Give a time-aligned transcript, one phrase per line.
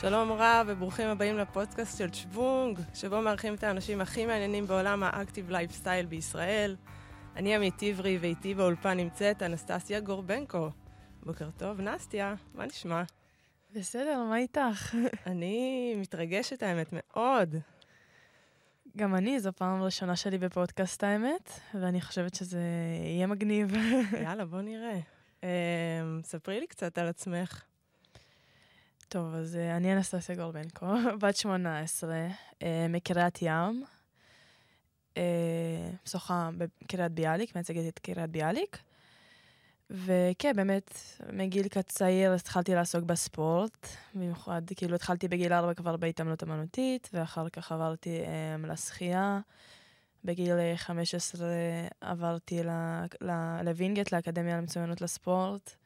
[0.00, 5.09] שלום רב וברוכים הבאים לפודקאסט של שוונג, שבו מארחים את האנשים הכי מעניינים בעולם ה
[5.09, 6.76] active lifestyle בישראל.
[7.36, 10.70] אני עמית עברי ואיתי באולפן נמצאת אנסטסיה גורבנקו.
[11.22, 13.02] בוקר טוב, נסטיה, מה נשמע?
[13.74, 14.94] בסדר, מה איתך?
[15.26, 17.54] אני מתרגשת האמת מאוד.
[18.96, 22.62] גם אני, זו פעם ראשונה שלי בפודקאסט האמת, ואני חושבת שזה
[23.04, 23.72] יהיה מגניב.
[24.24, 24.98] יאללה, בוא נראה.
[25.44, 25.48] אה,
[26.22, 27.64] ספרי לי קצת על עצמך.
[29.08, 30.86] טוב, אז uh, אני אנסטסיה גורבנקו,
[31.20, 32.10] בת 18,
[32.52, 33.84] uh, מקריית ים,
[35.14, 35.18] uh,
[36.04, 38.78] שוחה בקריית ביאליק, מייצגת את קריית ביאליק.
[39.90, 40.94] וכן, באמת,
[41.32, 47.72] מגיל צעיר התחלתי לעסוק בספורט, במיוחד, כאילו התחלתי בגיל 4 כבר בהתעמלות אמנותית, ואחר כך
[47.72, 49.40] עברתי um, לשחייה.
[50.24, 51.48] בגיל 15
[52.00, 52.62] עברתי
[53.64, 55.76] לווינגייט, לאקדמיה למצוינות לספורט.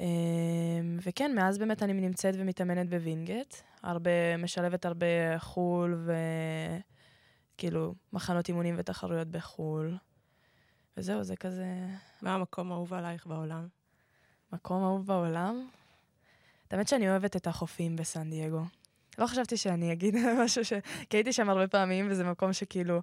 [0.00, 3.54] אמ, וכן, מאז באמת אני נמצאת ומתאמנת בווינגייט.
[3.82, 6.08] הרבה, משלבת הרבה חו"ל
[7.54, 9.96] וכאילו מחנות אימונים ותחרויות בחו"ל.
[10.96, 11.66] וזהו, זה כזה...
[12.22, 13.68] מה המקום האהוב עלייך בעולם?
[14.52, 15.68] מקום אהוב בעולם?
[16.70, 18.62] האמת שאני אוהבת את החופים בסן דייגו.
[19.18, 20.72] לא חשבתי שאני אגיד משהו ש...
[21.10, 23.02] כי הייתי שם הרבה פעמים, וזה מקום שכאילו...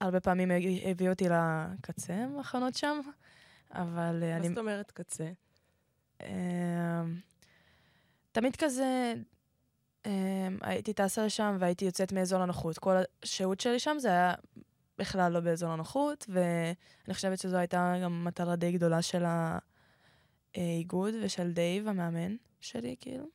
[0.00, 0.50] הרבה פעמים
[0.84, 3.00] הביא אותי לקצה, מחנות שם,
[3.74, 4.48] אבל מה אני...
[4.48, 5.30] מה זאת אומרת קצה?
[6.22, 7.20] אמ,
[8.32, 9.14] תמיד כזה,
[10.06, 12.78] אמ, הייתי טסה לשם והייתי יוצאת מאזור הנוחות.
[12.78, 14.34] כל השהות שלי שם זה היה
[14.98, 19.24] בכלל לא באזור הנוחות, ואני חושבת שזו הייתה גם מטרה די גדולה של
[20.54, 23.26] האיגוד ושל דייב, המאמן שלי, כאילו.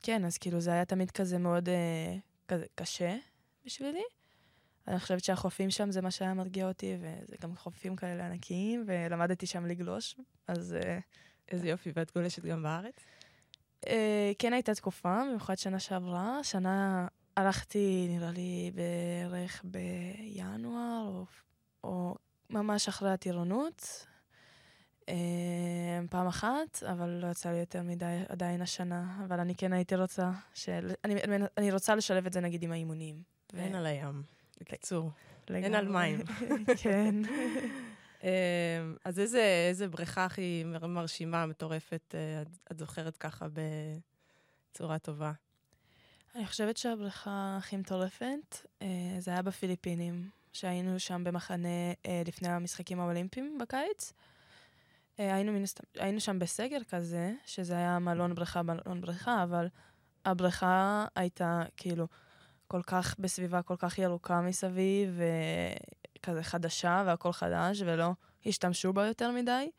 [0.00, 2.16] וכן, אז כאילו זה היה תמיד כזה מאוד אה,
[2.48, 3.16] כזה קשה
[3.64, 4.02] בשבילי.
[4.90, 9.46] אני חושבת שהחופים שם זה מה שהיה מרגיע אותי, וזה גם חופים כאלה ענקיים, ולמדתי
[9.46, 10.16] שם לגלוש,
[10.48, 10.76] אז...
[10.82, 10.98] אה,
[11.50, 12.94] איזה יופי, ואת גולשת גם בארץ?
[13.86, 16.44] אה, כן הייתה תקופה, במיוחד שנה שעברה.
[16.44, 17.06] שנה
[17.36, 21.24] הלכתי, נראה לי, בערך בינואר, או,
[21.84, 22.14] או
[22.50, 24.06] ממש אחרי הטירונות.
[25.08, 25.14] אה,
[26.10, 30.30] פעם אחת, אבל לא יצא לי יותר מדי עדיין השנה, אבל אני כן הייתי רוצה,
[30.54, 30.92] של...
[31.04, 31.14] אני,
[31.58, 33.22] אני רוצה לשלב את זה נגיד עם האימונים.
[33.52, 34.22] ואין על הים.
[34.60, 35.10] בקיצור,
[35.48, 36.20] אין על מים.
[36.82, 37.14] כן.
[38.22, 38.28] אמ,
[39.04, 43.46] אז איזה, איזה בריכה הכי מרשימה, מטורפת, אה, את זוכרת ככה
[44.72, 45.32] בצורה טובה?
[46.34, 48.86] אני חושבת שהבריכה הכי מטורפת, אה,
[49.18, 54.12] זה היה בפיליפינים, שהיינו שם במחנה אה, לפני המשחקים האולימפיים בקיץ.
[55.18, 59.68] היינו, מנסת, היינו שם בסגר כזה, שזה היה מלון בריכה, מלון בריכה, אבל
[60.24, 62.06] הבריכה הייתה כאילו
[62.70, 65.20] כל כך בסביבה כל כך ירוקה מסביב,
[66.18, 68.12] וכזה חדשה והכל חדש, ולא
[68.46, 69.70] השתמשו בה יותר מדי.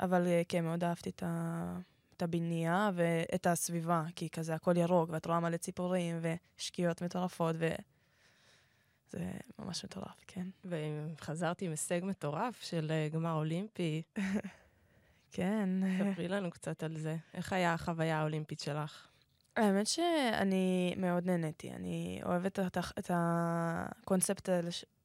[0.00, 1.78] אבל אה, כן, מאוד אהבתי את, ה...
[2.16, 6.20] את הבנייה ואת הסביבה, כי כזה הכל ירוק, ואת רואה מלא ציפורים
[6.56, 10.46] ושקיעות מטורפות, וזה ממש מטורף, כן.
[10.64, 14.02] וחזרתי עם הישג מטורף של אה, גמר אולימפי.
[15.32, 15.68] כן.
[15.98, 17.16] ספרי לנו קצת על זה.
[17.34, 19.15] איך היה החוויה האולימפית שלך?
[19.56, 21.70] האמת שאני מאוד נהניתי.
[21.70, 24.48] אני אוהבת את, את הקונספט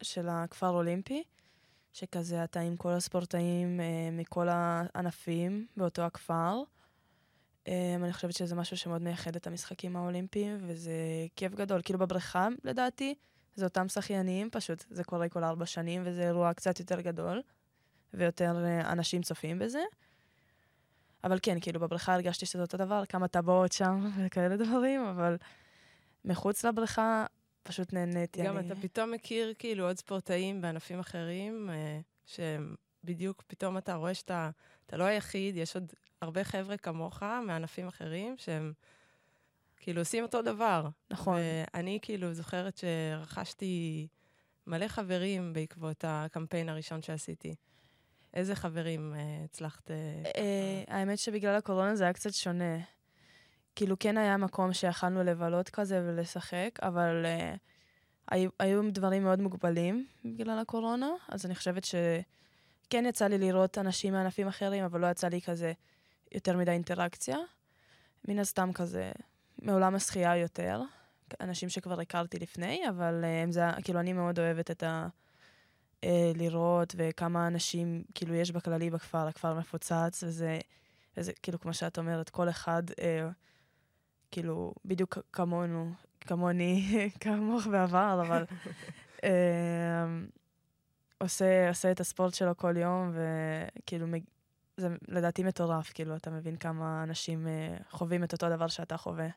[0.04, 1.24] של הכפר אולימפי,
[1.94, 6.64] שכזה אתה עם כל הספורטאים אה, מכל הענפים באותו הכפר.
[7.68, 10.92] אה, אני חושבת שזה משהו שמאוד מייחד את המשחקים האולימפיים, וזה
[11.36, 11.82] כיף גדול.
[11.86, 13.16] כאילו בבריכה, לדעתי,
[13.56, 17.42] זה אותם שחיינים, פשוט זה קורה כל ארבע שנים, וזה אירוע קצת יותר גדול,
[18.14, 19.82] ויותר אה, אנשים צופים בזה.
[21.24, 25.38] אבל כן, כאילו, בבריכה הרגשתי שזה אותו דבר, כמה טבעות שם וכאלה דברים, אבל
[26.26, 27.26] מחוץ לבריכה
[27.64, 28.44] פשוט נהניתי.
[28.44, 28.68] גם אני...
[28.68, 34.50] אתה פתאום מכיר, כאילו, עוד ספורטאים בענפים אחרים, אה, שהם בדיוק, פתאום אתה רואה שאתה
[34.86, 38.74] אתה לא היחיד, יש עוד הרבה חבר'ה כמוך מענפים אחרים, שהם
[39.78, 40.88] כאילו עושים אותו דבר.
[41.12, 41.38] נכון.
[41.38, 44.08] ואני כאילו זוכרת שרכשתי
[44.68, 47.56] מלא חברים בעקבות הקמפיין הראשון שעשיתי.
[48.34, 49.92] איזה חברים אה, הצלחת?
[49.92, 49.96] אה,
[50.38, 52.78] אה, האמת שבגלל הקורונה זה היה קצת שונה.
[53.76, 57.58] כאילו, כן היה מקום שיכלנו לבלות כזה ולשחק, אבל uh,
[58.32, 64.14] היו, היו דברים מאוד מוגבלים בגלל הקורונה, אז אני חושבת שכן יצא לי לראות אנשים
[64.14, 65.74] מענפים אחרים, אבל לא יצא לי כזה
[66.32, 67.38] יותר מדי אינטראקציה.
[68.28, 69.12] מן הסתם כזה,
[69.62, 70.82] מעולם השחייה יותר,
[71.42, 75.08] אנשים שכבר הכרתי לפני, אבל uh, זה, כאילו, אני מאוד אוהבת את ה...
[76.04, 80.60] אה, לראות, וכמה אנשים, כאילו, יש בכללי בכפר, הכפר מפוצץ, וזה,
[81.18, 83.30] וזה כאילו, כמו שאת אומרת, כל אחד, אה,
[84.32, 86.84] כאילו, בדיוק כמונו, כמוני,
[87.24, 88.46] כמוך בעבר, אבל
[89.24, 90.06] אה,
[91.18, 94.08] עושה, עושה את הספורט שלו כל יום, וכאילו,
[94.78, 99.28] זה לדעתי מטורף, כאילו, אתה מבין כמה אנשים אה, חווים את אותו דבר שאתה חווה.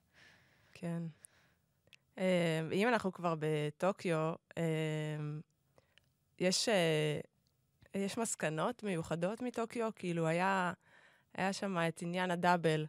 [0.73, 1.03] כן.
[2.19, 4.63] אה, אם אנחנו כבר בטוקיו, אה,
[6.41, 7.21] יש, אה,
[7.95, 9.91] יש מסקנות מיוחדות מטוקיו?
[9.97, 10.73] כאילו, היה,
[11.35, 12.87] היה שם את עניין הדאבל.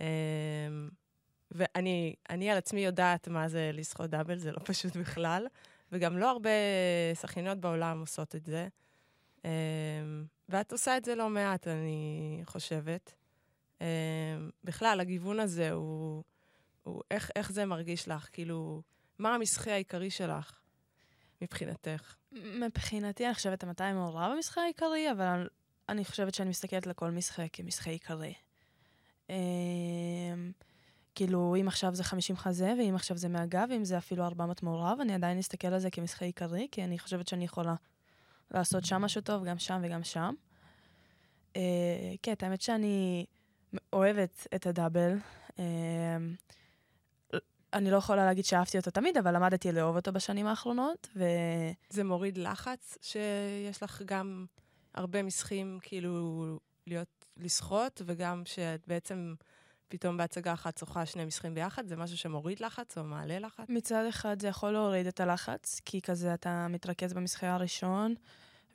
[0.00, 0.06] אה,
[1.50, 5.46] ואני אני על עצמי יודעת מה זה לשחות דאבל, זה לא פשוט בכלל.
[5.92, 6.50] וגם לא הרבה
[7.20, 8.68] שחיינות בעולם עושות את זה.
[9.44, 9.50] אה,
[10.48, 13.14] ואת עושה את זה לא מעט, אני חושבת.
[13.80, 13.86] אה,
[14.64, 16.22] בכלל, הגיוון הזה הוא...
[16.82, 18.28] הוא איך, איך זה מרגיש לך?
[18.32, 18.82] כאילו,
[19.18, 20.61] מה המשחי העיקרי שלך
[21.42, 22.16] מבחינתך?
[22.32, 25.48] מבחינתי, אני חושבת, מתי מעורב במשחק העיקרי, אבל
[25.88, 28.34] אני חושבת שאני מסתכלת לכל משחק כמשחק עיקרי.
[29.30, 29.34] אמ,
[31.14, 34.98] כאילו, אם עכשיו זה 50 חזה, ואם עכשיו זה מהגב, ואם זה אפילו 400 מעורב,
[35.00, 37.74] אני עדיין אסתכל על זה כמשחק עיקרי, כי אני חושבת שאני יכולה
[38.50, 40.34] לעשות שם משהו טוב, גם שם וגם שם.
[41.56, 43.26] אה, כן, האמת שאני
[43.92, 45.18] אוהבת את הדאבל.
[45.58, 46.34] אמ,
[47.72, 51.24] אני לא יכולה להגיד שאהבתי אותו תמיד, אבל למדתי לאהוב אותו בשנים האחרונות, ו...
[51.90, 54.46] זה מוריד לחץ שיש לך גם
[54.94, 59.34] הרבה משחקים, כאילו, להיות, לשחות, וגם שאת בעצם
[59.88, 61.86] פתאום בהצגה אחת שוחה שני משחקים ביחד?
[61.86, 63.64] זה משהו שמוריד לחץ או מעלה לחץ?
[63.68, 68.14] מצד אחד זה יכול להוריד את הלחץ, כי כזה אתה מתרכז במשחק הראשון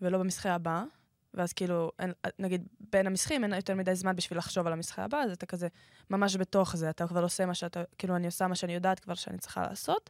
[0.01, 0.83] ולא במשחק הבא,
[1.37, 5.17] ואז כאילו, אין, נגיד, בין המשחקים אין יותר מדי זמן בשביל לחשוב על המשחק הבא,
[5.17, 5.67] אז אתה כזה
[6.09, 9.13] ממש בתוך זה, אתה כבר עושה מה שאתה, כאילו, אני עושה מה שאני יודעת כבר
[9.13, 10.09] שאני צריכה לעשות.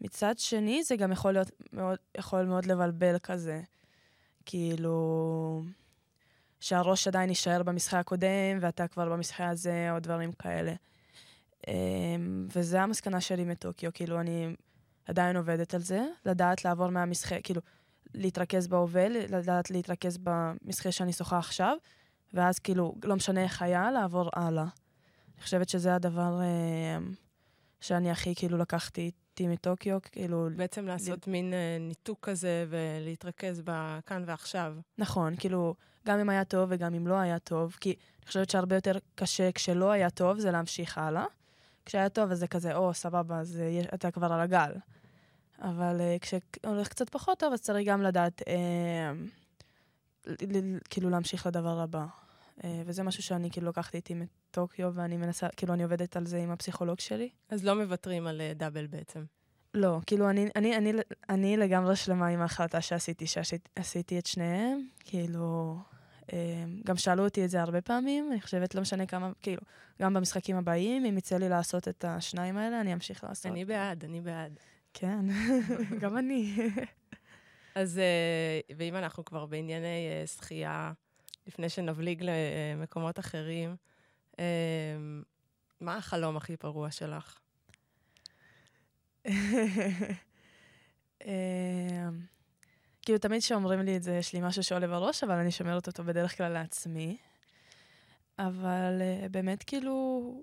[0.00, 3.60] מצד שני, זה גם יכול להיות מאוד, יכול מאוד לבלבל כזה.
[4.46, 5.62] כאילו,
[6.60, 10.74] שהראש עדיין יישאר במשחק הקודם, ואתה כבר במשחק הזה, או דברים כאלה.
[11.68, 14.56] אמ, וזה המסקנה שלי מטוקיו, כאילו, אני
[15.06, 17.60] עדיין עובדת על זה, לדעת לעבור מהמשחק, כאילו,
[18.16, 21.76] להתרכז בהווה, לדעת להתרכז במשחק שאני שוחה עכשיו,
[22.34, 24.62] ואז כאילו, לא משנה איך היה, לעבור הלאה.
[25.34, 26.98] אני חושבת שזה הדבר אה,
[27.80, 30.48] שאני הכי כאילו לקחתי איתי מטוקיו, כאילו...
[30.56, 31.30] בעצם לעשות ל...
[31.30, 34.74] מין אה, ניתוק כזה ולהתרכז בכאן ועכשיו.
[34.98, 35.74] נכון, כאילו,
[36.06, 39.52] גם אם היה טוב וגם אם לא היה טוב, כי אני חושבת שהרבה יותר קשה
[39.52, 41.24] כשלא היה טוב זה להמשיך הלאה.
[41.86, 44.72] כשהיה טוב אז זה כזה, או, סבבה, אז אה, אתה כבר על הגל.
[45.62, 48.46] אבל uh, כשהולך קצת פחות טוב, אז צריך גם לדעת, uh,
[50.90, 52.06] כאילו להמשיך לדבר הבא.
[52.58, 56.38] Uh, וזה משהו שאני כאילו לקחתי איתי מטוקיו, ואני מנסה, כאילו אני עובדת על זה
[56.38, 57.28] עם הפסיכולוג שלי.
[57.50, 59.24] אז לא מוותרים על uh, דאבל בעצם.
[59.74, 60.92] לא, כאילו אני, אני, אני,
[61.28, 65.78] אני לגמרי שלמה עם ההחלטה שעשיתי, שעשיתי את שניהם, כאילו...
[66.84, 69.62] גם שאלו אותי את זה הרבה פעמים, אני חושבת, לא משנה כמה, כאילו,
[70.02, 73.52] גם במשחקים הבאים, אם יצא לי לעשות את השניים האלה, אני אמשיך לעשות.
[73.52, 74.58] אני בעד, אני בעד.
[74.98, 75.24] כן,
[76.02, 76.56] גם אני.
[77.74, 80.92] אז, אה, ואם אנחנו כבר בענייני אה, שחייה,
[81.46, 83.76] לפני שנבליג למקומות אחרים,
[84.38, 84.44] אה,
[85.80, 87.38] מה החלום הכי פרוע שלך?
[93.02, 96.04] כאילו, תמיד כשאומרים לי את זה, יש לי משהו שעולה בראש, אבל אני שומרת אותו
[96.04, 97.16] בדרך כלל לעצמי.
[98.38, 100.42] אבל באמת, כאילו,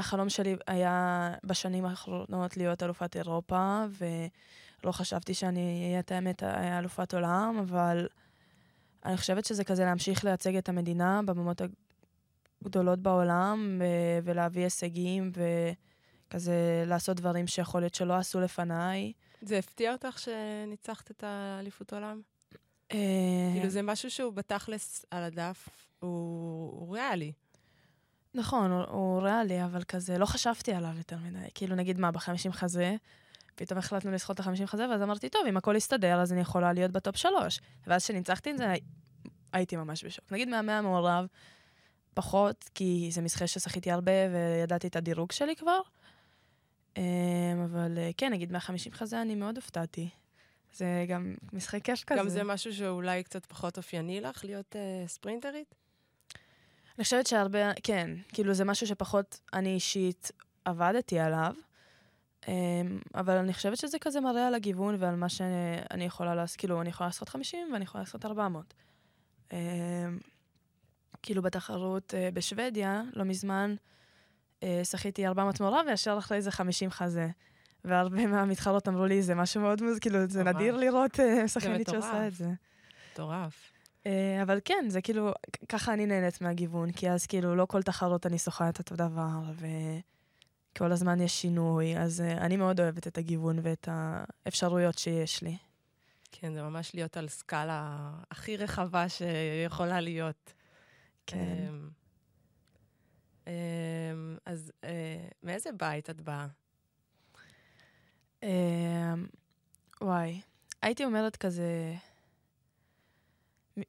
[0.00, 7.14] החלום שלי היה בשנים האחרונות להיות אלופת אירופה, ולא חשבתי שאני אהיה את האמת אלופת
[7.14, 8.08] עולם, אבל
[9.04, 11.62] אני חושבת שזה כזה להמשיך לייצג את המדינה בממות
[12.62, 13.82] הגדולות בעולם,
[14.24, 15.32] ולהביא הישגים,
[16.28, 19.12] וכזה לעשות דברים שיכול להיות שלא עשו לפניי.
[19.42, 22.20] זה הפתיע אותך שניצחת את האליפות עולם?
[22.92, 22.98] אה,
[23.54, 25.68] כאילו זה משהו שהוא בתכלס על הדף,
[26.00, 26.08] הוא,
[26.80, 27.32] הוא ריאלי.
[28.34, 31.48] נכון, הוא, הוא ריאלי, אבל כזה, לא חשבתי עליו יותר מדי.
[31.54, 32.96] כאילו, נגיד מה, בחמישים חזה,
[33.54, 36.72] פתאום החלטנו לסחוט את החמישים חזה, ואז אמרתי, טוב, אם הכל יסתדר, אז אני יכולה
[36.72, 37.60] להיות בטופ שלוש.
[37.86, 38.74] ואז כשניצחתי את זה,
[39.52, 40.32] הייתי ממש בשוק.
[40.32, 41.26] נגיד מהמאה המעורב,
[42.14, 45.80] פחות, כי זה משחק ששחיתי הרבה וידעתי את הדירוג שלי כבר.
[46.96, 47.02] אמ,
[47.64, 50.08] אבל אה, כן, נגיד 150 חזה, אני מאוד הופתעתי.
[50.72, 52.20] זה גם משחק כיף כזה.
[52.20, 55.74] גם זה משהו שאולי קצת פחות אופייני לך, להיות uh, ספרינטרית?
[57.00, 60.30] אני חושבת שהרבה, כן, כאילו זה משהו שפחות אני אישית
[60.64, 61.54] עבדתי עליו,
[62.48, 62.52] אמ,
[63.14, 66.88] אבל אני חושבת שזה כזה מראה על הגיוון ועל מה שאני יכולה לעשות, כאילו, אני
[66.88, 68.74] יכולה לעשות 50 ואני יכולה לעשות 400.
[69.52, 69.58] אמ,
[71.22, 73.74] כאילו בתחרות אה, בשוודיה, לא מזמן,
[74.62, 77.28] אה, שחיתי 400 מעורב, וישר אחרי זה 50 חזה.
[77.84, 82.34] והרבה מהמתחרות אמרו לי, זה משהו מאוד כאילו, זה נדיר לראות אה, שחיינית שעושה את
[82.34, 82.48] זה.
[83.12, 83.72] מטורף.
[84.06, 85.32] אה, אבל כן, זה כאילו,
[85.68, 89.40] ככה אני נהנית מהגיוון, כי אז כאילו לא כל תחרות אני שוחה את אותו דבר,
[90.74, 95.56] וכל הזמן יש שינוי, אז uh, אני מאוד אוהבת את הגיוון ואת האפשרויות שיש לי.
[96.32, 100.52] כן, זה ממש להיות על סקאלה הכי רחבה שיכולה להיות.
[101.26, 101.38] כן.
[101.68, 101.90] אמ,
[103.46, 106.46] אמ, אז אה, מאיזה בית את באה?
[108.42, 108.48] אמ,
[110.00, 110.40] וואי,
[110.82, 111.94] הייתי אומרת כזה,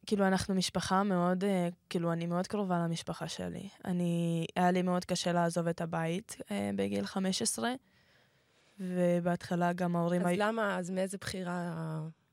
[0.06, 3.70] כאילו, אנחנו משפחה מאוד, אה, כאילו, אני מאוד קרובה למשפחה שלי.
[3.86, 7.72] אני, היה לי מאוד קשה לעזוב את הבית אה, בגיל 15,
[8.80, 10.38] ובהתחלה גם ההורים אז היו...
[10.40, 11.74] למה, אז מאיזה בחירה?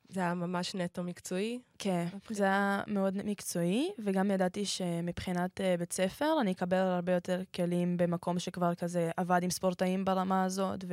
[0.09, 1.61] זה היה ממש נטו מקצועי?
[1.79, 7.13] כן, מבחינת- זה היה מאוד מקצועי, וגם ידעתי שמבחינת אה, בית ספר, אני אקבל הרבה
[7.13, 10.85] יותר כלים במקום שכבר כזה עבד עם ספורטאים ברמה הזאת,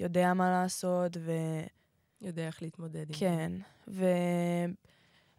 [0.00, 1.32] ויודע מה לעשות, ו...
[2.22, 3.20] יודע איך להתמודד עם זה.
[3.20, 3.52] כן,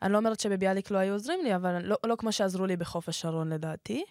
[0.01, 3.09] ואני לא אומרת שבביאליק לא היו עוזרים לי, אבל לא, לא כמו שעזרו לי בחוף
[3.09, 4.03] השרון לדעתי.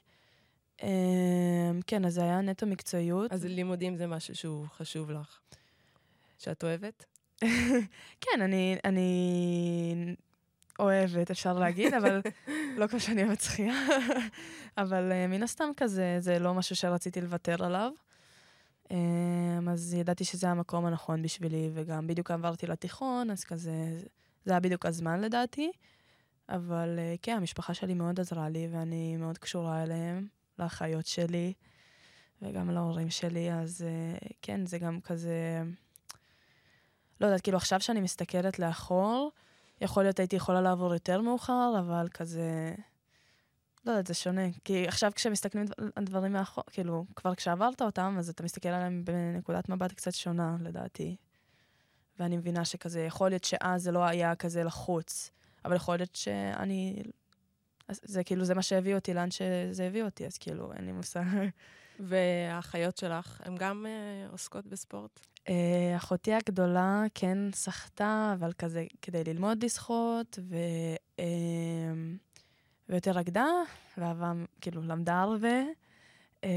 [0.83, 3.33] אמ, כן, אז זה היה נטו מקצועיות.
[3.33, 5.38] אז לימודים זה משהו שהוא חשוב לך.
[6.38, 7.04] שאת אוהבת?
[8.25, 10.16] כן, אני, אני
[10.78, 12.21] אוהבת, אפשר להגיד, אבל
[12.76, 13.75] לא כמו שאני אוהבת שחייה.
[14.78, 17.92] אבל uh, מן הסתם כזה, זה לא משהו שרציתי לוותר עליו.
[18.88, 18.90] Um,
[19.71, 23.73] אז ידעתי שזה המקום הנכון בשבילי, וגם בדיוק עברתי לתיכון, אז כזה,
[24.45, 25.73] זה היה בדיוק הזמן לדעתי.
[26.49, 30.26] אבל uh, כן, המשפחה שלי מאוד עזרה לי, ואני מאוד קשורה אליהם,
[30.59, 31.52] לאחיות שלי,
[32.42, 35.62] וגם להורים שלי, אז uh, כן, זה גם כזה...
[37.21, 39.33] לא יודעת, כאילו עכשיו שאני מסתכלת לאחור,
[39.80, 42.75] יכול להיות הייתי יכולה לעבור יותר מאוחר, אבל כזה...
[43.85, 44.42] לא יודעת, זה שונה.
[44.64, 45.64] כי עכשיו כשמסתכלים
[45.97, 50.57] על דברים מאחור, כאילו, כבר כשעברת אותם, אז אתה מסתכל עליהם בנקודת מבט קצת שונה,
[50.61, 51.16] לדעתי.
[52.19, 55.31] ואני מבינה שכזה, יכול להיות שאז זה לא היה כזה לחוץ,
[55.65, 57.03] אבל יכול להיות שאני...
[57.89, 61.23] זה כאילו, זה מה שהביא אותי לאן שזה הביא אותי, אז כאילו, אין לי מושג.
[62.01, 65.21] והאחיות שלך, הן גם אה, עוסקות בספורט?
[65.49, 70.57] אה, אחותי הגדולה כן שחתה, אבל כזה כדי ללמוד לשחות, ו...
[71.19, 71.25] אה,
[72.89, 73.47] ויותר רקדה,
[73.99, 75.63] ואהבה, כאילו, למדה הרבה.
[76.45, 76.51] אה,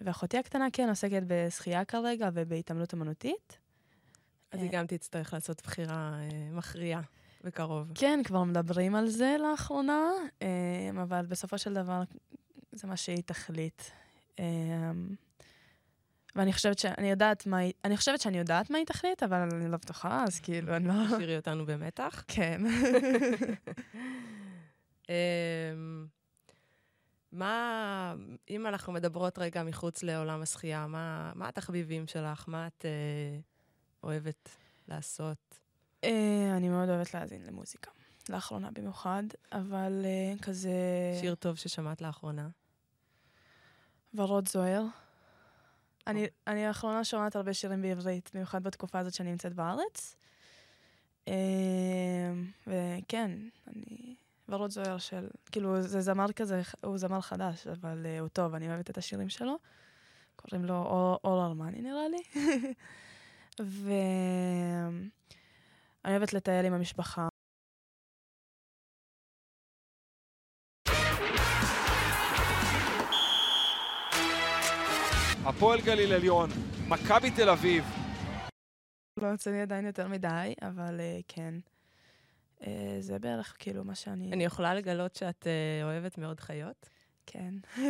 [0.00, 3.58] ואחותי הקטנה כן עוסקת בשחייה כרגע ובהתעמלות אמנותית.
[4.50, 7.00] אז היא גם תצטרך לעשות בחירה אה, מכריעה
[7.44, 7.92] בקרוב.
[7.94, 10.10] כן, כבר מדברים על זה לאחרונה,
[10.42, 12.02] אה, אבל בסופו של דבר
[12.72, 13.82] זה מה שהיא תחליט.
[14.38, 14.44] אה,
[16.36, 19.70] ואני חושבת שאני יודעת מה היא, אני חושבת שאני יודעת מה היא תחליט, אבל אני
[19.70, 20.94] לא בטוחה, אז כאילו, אני לא...
[21.06, 22.24] תשאירי אותנו במתח.
[22.28, 22.60] כן.
[25.08, 26.06] אמ,
[27.32, 28.14] מה,
[28.50, 32.44] אם אנחנו מדברות רגע מחוץ לעולם השחייה, מה, מה התחביבים שלך?
[32.48, 33.38] מה את אה,
[34.02, 34.48] אוהבת
[34.88, 35.58] לעשות?
[36.04, 37.90] אה, אני מאוד אוהבת להאזין למוזיקה,
[38.28, 40.70] לאחרונה במיוחד, אבל אה, כזה...
[41.20, 42.48] שיר טוב ששמעת לאחרונה?
[44.14, 44.82] ורוד זוהר.
[46.06, 50.16] אני, אני לאחרונה שומעת הרבה שירים בעברית, במיוחד בתקופה הזאת שאני נמצאת בארץ.
[51.28, 52.32] אה,
[52.66, 53.30] וכן,
[53.66, 54.14] אני...
[54.48, 55.28] ורוד זוהר של...
[55.52, 59.58] כאילו, זה זמר כזה, הוא זמר חדש, אבל הוא טוב, אני אוהבת את השירים שלו.
[60.36, 60.74] קוראים לו
[61.24, 62.22] אור ארמני, נראה לי.
[63.58, 65.10] ואני
[66.06, 67.28] אוהבת לטייל עם המשפחה.
[75.44, 76.50] הפועל גליל עליון,
[76.88, 77.84] מכבי תל אביב.
[79.16, 81.54] לא יוצא לי עדיין יותר מדי, אבל uh, כן.
[82.60, 82.64] Uh,
[83.00, 84.32] זה בערך כאילו מה שאני...
[84.32, 86.88] אני יכולה לגלות שאת אה, אוהבת מאוד חיות?
[87.26, 87.54] כן.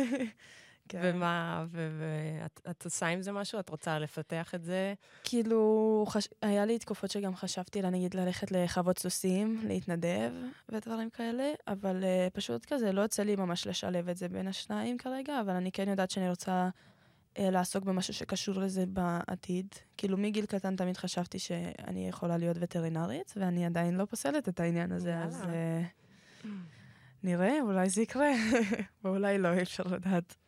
[0.91, 0.99] כן.
[1.03, 3.59] ומה, ואת את עושה עם זה משהו?
[3.59, 4.93] את רוצה לפתח את זה?
[5.23, 6.27] כאילו, חש...
[6.41, 10.31] היה לי תקופות שגם חשבתי, נגיד, ללכת לחוות סוסים, להתנדב
[10.69, 14.97] ודברים כאלה, אבל uh, פשוט כזה, לא יוצא לי ממש לשלב את זה בין השניים
[14.97, 19.67] כרגע, אבל אני כן יודעת שאני רוצה uh, לעסוק במשהו שקשור לזה בעתיד.
[19.97, 24.91] כאילו, מגיל קטן תמיד חשבתי שאני יכולה להיות וטרינרית, ואני עדיין לא פוסלת את העניין
[24.91, 25.25] הזה, יאללה.
[25.25, 26.47] אז uh,
[27.23, 28.31] נראה, אולי זה יקרה,
[29.03, 30.40] ואולי לא, אי אפשר לדעת.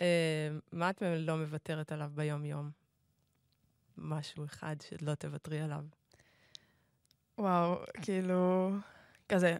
[0.00, 2.70] אה, מה את לא מוותרת עליו ביום-יום?
[3.96, 5.84] משהו אחד שלא תוותרי עליו.
[7.38, 8.70] וואו, כאילו,
[9.28, 9.56] כזה,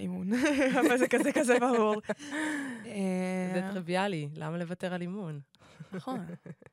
[0.00, 0.30] אימון,
[0.80, 1.94] אבל זה כזה כזה ברור.
[2.82, 5.40] זה אה, טריוויאלי, למה לוותר על אימון?
[5.92, 6.26] נכון,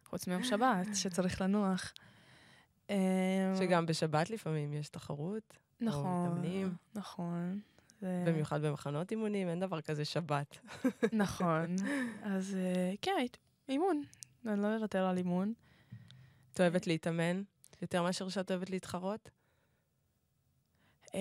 [0.06, 1.94] חוץ מיום שבת, שצריך לנוח.
[2.90, 6.76] אה, שגם בשבת לפעמים יש תחרות, נכון, מתאמנים.
[6.96, 7.60] נכון.
[8.00, 10.58] זה- במיוחד במחנות אימונים, אין דבר כזה שבת.
[11.14, 11.76] נכון.
[12.24, 13.12] אז אה, כן,
[13.70, 14.02] אימון.
[14.46, 15.54] אני לא אוותר על אימון.
[16.54, 17.42] את אוהבת להתאמן
[17.82, 19.30] יותר מאשר שאת אוהבת להתחרות?
[21.16, 21.20] אה,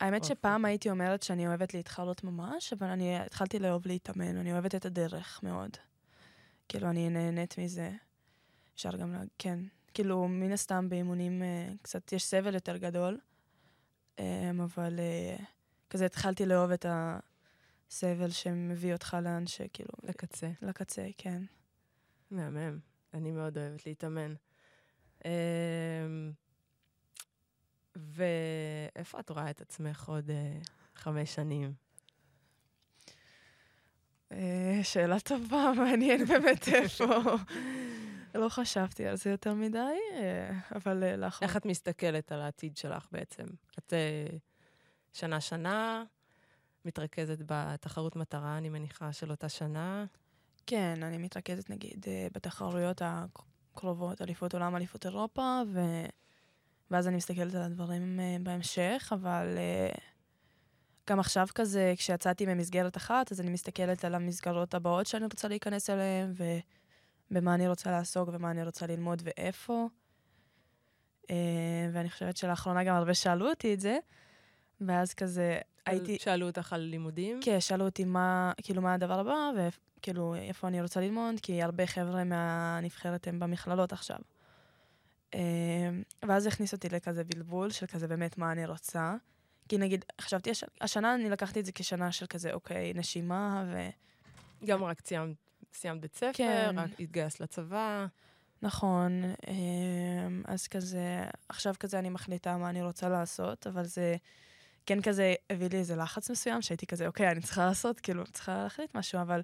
[0.00, 0.36] האמת אוקיי.
[0.36, 4.84] שפעם הייתי אומרת שאני אוהבת להתחרות ממש, אבל אני התחלתי לאהוב להתאמן, אני אוהבת את
[4.86, 5.70] הדרך מאוד.
[6.68, 7.90] כאילו, אני נהנית מזה.
[8.74, 9.14] אפשר גם.
[9.38, 9.58] כן.
[9.94, 13.18] כאילו, מן הסתם באימונים אה, קצת יש סבל יותר גדול,
[14.18, 15.36] אה, אבל אה,
[15.90, 17.18] כזה התחלתי לאהוב את, ה...
[17.90, 20.50] סבל שמביא אותך לאן שכאילו, לקצה.
[20.62, 21.42] לקצה, כן.
[22.30, 22.78] מהמם.
[23.14, 24.34] אני מאוד אוהבת להתאמן.
[25.24, 26.32] אמ,
[27.96, 30.58] ואיפה את רואה את עצמך עוד אה,
[30.94, 31.72] חמש שנים?
[34.32, 37.04] אה, שאלה טובה, מעניין באמת איפה.
[38.34, 39.78] לא חשבתי על זה יותר מדי,
[40.12, 41.48] אה, אבל לאחרונה...
[41.48, 43.44] איך את מסתכלת על העתיד שלך בעצם?
[43.78, 43.92] את
[45.18, 46.04] שנה-שנה,
[46.84, 50.04] מתרכזת בתחרות מטרה, אני מניחה, של אותה שנה.
[50.66, 55.80] כן, אני מתרכזת נגיד אה, בתחרויות הקרובות, אליפות עולם, אליפות אירופה, ו...
[56.90, 59.90] ואז אני מסתכלת על הדברים אה, בהמשך, אבל אה,
[61.10, 65.90] גם עכשיו כזה, כשיצאתי ממסגרת אחת, אז אני מסתכלת על המסגרות הבאות שאני רוצה להיכנס
[65.90, 66.32] אליהן,
[67.30, 69.88] ובמה אני רוצה לעסוק ומה אני רוצה ללמוד ואיפה.
[71.92, 73.98] ואני חושבת שלאחרונה גם הרבה שאלו אותי את זה,
[74.80, 76.18] ואז כזה הייתי...
[76.20, 77.40] שאלו אותך על לימודים?
[77.42, 81.86] כן, שאלו אותי מה, כאילו, מה הדבר הבא, וכאילו, איפה אני רוצה ללמוד, כי הרבה
[81.86, 84.18] חבר'ה מהנבחרת הם במכללות עכשיו.
[85.34, 85.40] אה,
[86.28, 89.14] ואז הכניס אותי לכזה בלבול של כזה באמת מה אני רוצה.
[89.68, 90.64] כי נגיד, חשבתי, הש...
[90.80, 93.88] השנה אני לקחתי את זה כשנה של כזה, אוקיי, נשימה, ו...
[94.66, 95.36] גם רק סיימת,
[95.74, 96.74] סיימת בית ספר, כן.
[96.78, 98.06] רק התגייסת לצבא.
[98.62, 99.54] נכון, אה,
[100.44, 104.16] אז כזה, עכשיו כזה אני מחליטה מה אני רוצה לעשות, אבל זה
[104.88, 108.62] כן כזה הביא לי איזה לחץ מסוים, שהייתי כזה, אוקיי, אני צריכה לעשות, כאילו, צריכה
[108.62, 109.42] להחליט משהו, אבל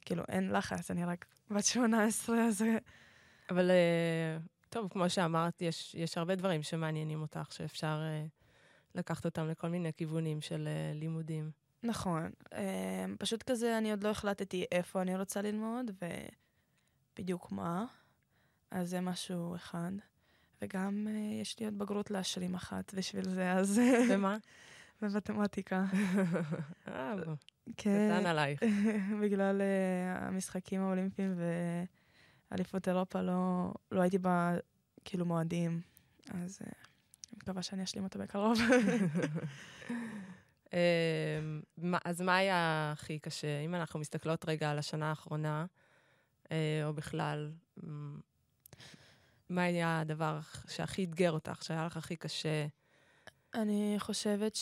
[0.00, 2.64] כאילו, אין לחץ, אני רק בת 18, אז...
[3.50, 8.26] אבל אה, טוב, כמו שאמרת, יש, יש הרבה דברים שמעניינים אותך, שאפשר אה,
[8.94, 11.50] לקחת אותם לכל מיני כיוונים של אה, לימודים.
[11.82, 12.30] נכון.
[13.18, 15.90] פשוט כזה, אני עוד לא החלטתי איפה אני רוצה ללמוד,
[17.18, 17.84] ובדיוק מה.
[18.70, 19.92] אז זה משהו אחד.
[20.62, 21.06] וגם
[21.40, 23.80] יש לי עוד בגרות להשלים אחת בשביל זה, אז...
[24.10, 24.36] ומה?
[25.02, 25.84] במתמטיקה.
[26.88, 27.14] אה,
[27.76, 28.10] כן.
[28.16, 28.62] קטן עלייך.
[29.22, 29.64] בגלל uh,
[30.24, 31.34] המשחקים האולימפיים
[32.50, 34.54] ואליפות אירופה לא, לא הייתי בה
[35.04, 35.80] כאילו מועדים,
[36.30, 36.74] אז uh, אני
[37.42, 38.58] מקווה שאני אשלים אותה בקרוב.
[40.74, 41.40] אה,
[41.78, 43.60] מה- אז מה היה הכי קשה?
[43.60, 45.66] אם אנחנו מסתכלות רגע על השנה האחרונה,
[46.52, 47.52] אה, או בכלל,
[49.48, 52.66] מה היה הדבר שהכי אתגר אותך, שהיה לך הכי קשה?
[53.54, 54.58] אני חושבת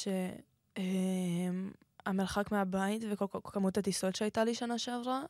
[2.06, 5.22] שהמרחק מהבית וכמות הטיסות שהייתה לי שנה שעברה,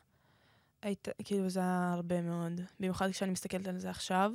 [0.82, 2.60] היית, כאילו זה היה הרבה מאוד.
[2.80, 4.32] במיוחד כשאני מסתכלת על זה עכשיו,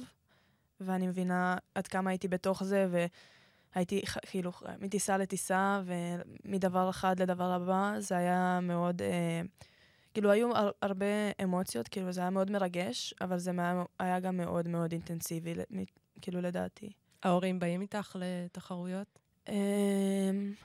[0.80, 3.08] ואני מבינה עד כמה הייתי בתוך זה,
[3.76, 9.02] והייתי כאילו מטיסה לטיסה, ומדבר אחד לדבר הבא, זה היה מאוד...
[9.02, 9.42] אה,
[10.14, 11.06] כאילו היו הר- הרבה
[11.44, 15.54] אמוציות, כאילו זה היה מאוד מרגש, אבל זה היה, היה גם מאוד מאוד אינטנסיבי,
[16.22, 16.90] כאילו לדעתי.
[17.24, 19.20] ההורים באים איתך לתחרויות?
[19.50, 19.54] אמ,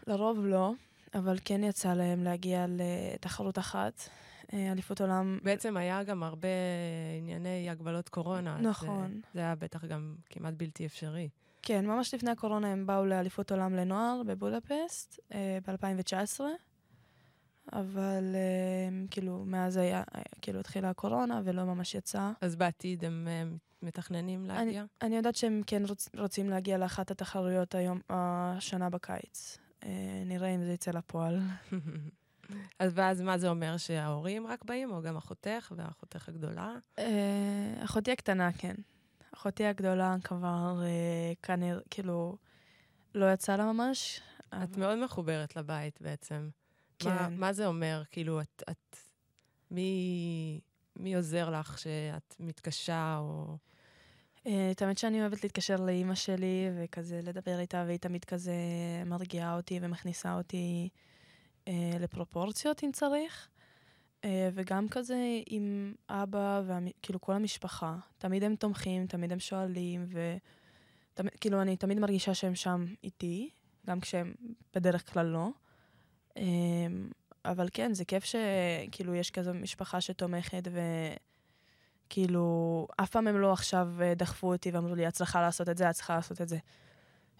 [0.06, 0.72] לרוב לא,
[1.14, 4.08] אבל כן יצא להם להגיע לתחרות אחת,
[4.52, 5.38] אה, אליפות עולם.
[5.42, 6.48] בעצם היה גם הרבה
[7.18, 8.58] ענייני הגבלות קורונה.
[8.60, 9.20] נכון.
[9.24, 11.28] אה, זה היה בטח גם כמעט בלתי אפשרי.
[11.62, 15.20] כן, ממש לפני הקורונה הם באו לאליפות עולם לנוער בבודפסט
[15.66, 16.40] ב-2019,
[17.72, 20.02] אבל אה, כאילו מאז היה,
[20.42, 22.30] כאילו התחילה הקורונה ולא ממש יצא.
[22.40, 23.44] אז בעתיד הם אה,
[23.86, 24.84] מתכננים להגיע?
[25.02, 29.58] אני יודעת שהם כן רוצ, רוצים להגיע לאחת התחרויות היום, השנה בקיץ.
[29.84, 31.40] אה, נראה אם זה יצא לפועל.
[32.78, 36.74] אז ואז מה זה אומר, שההורים רק באים, או גם אחותך ואחותך הגדולה?
[36.98, 38.74] אה, אחותי הקטנה, כן.
[39.34, 42.36] אחותי הגדולה כבר אה, כנראה, כאילו,
[43.14, 44.20] לא יצא לה ממש.
[44.48, 46.48] את אבל- מאוד מחוברת לבית בעצם.
[46.98, 47.08] כן.
[47.14, 48.02] מה, מה זה אומר?
[48.10, 48.62] כאילו, את...
[48.70, 48.96] את
[49.70, 50.60] מי,
[50.96, 53.56] מי עוזר לך שאת מתקשה, או...
[54.46, 58.54] אה, את האמת שאני אוהבת להתקשר לאימא שלי וכזה לדבר איתה, והיא תמיד כזה
[59.06, 60.88] מרגיעה אותי ומכניסה אותי
[61.68, 63.48] אה, לפרופורציות אם צריך.
[64.24, 67.96] אה, וגם כזה עם אבא וכאילו כל המשפחה.
[68.18, 70.06] תמיד הם תומכים, תמיד הם שואלים,
[71.18, 73.50] וכאילו אני תמיד מרגישה שהם שם איתי,
[73.86, 74.34] גם כשהם
[74.74, 75.48] בדרך כלל לא.
[77.44, 80.80] אבל כן, זה כיף שכאילו יש כזו משפחה שתומכת ו...
[82.08, 85.78] כאילו, אף פעם הם לא עכשיו אה, דחפו אותי ואמרו לי, את צריכה לעשות את
[85.78, 86.58] זה, את צריכה לעשות את זה.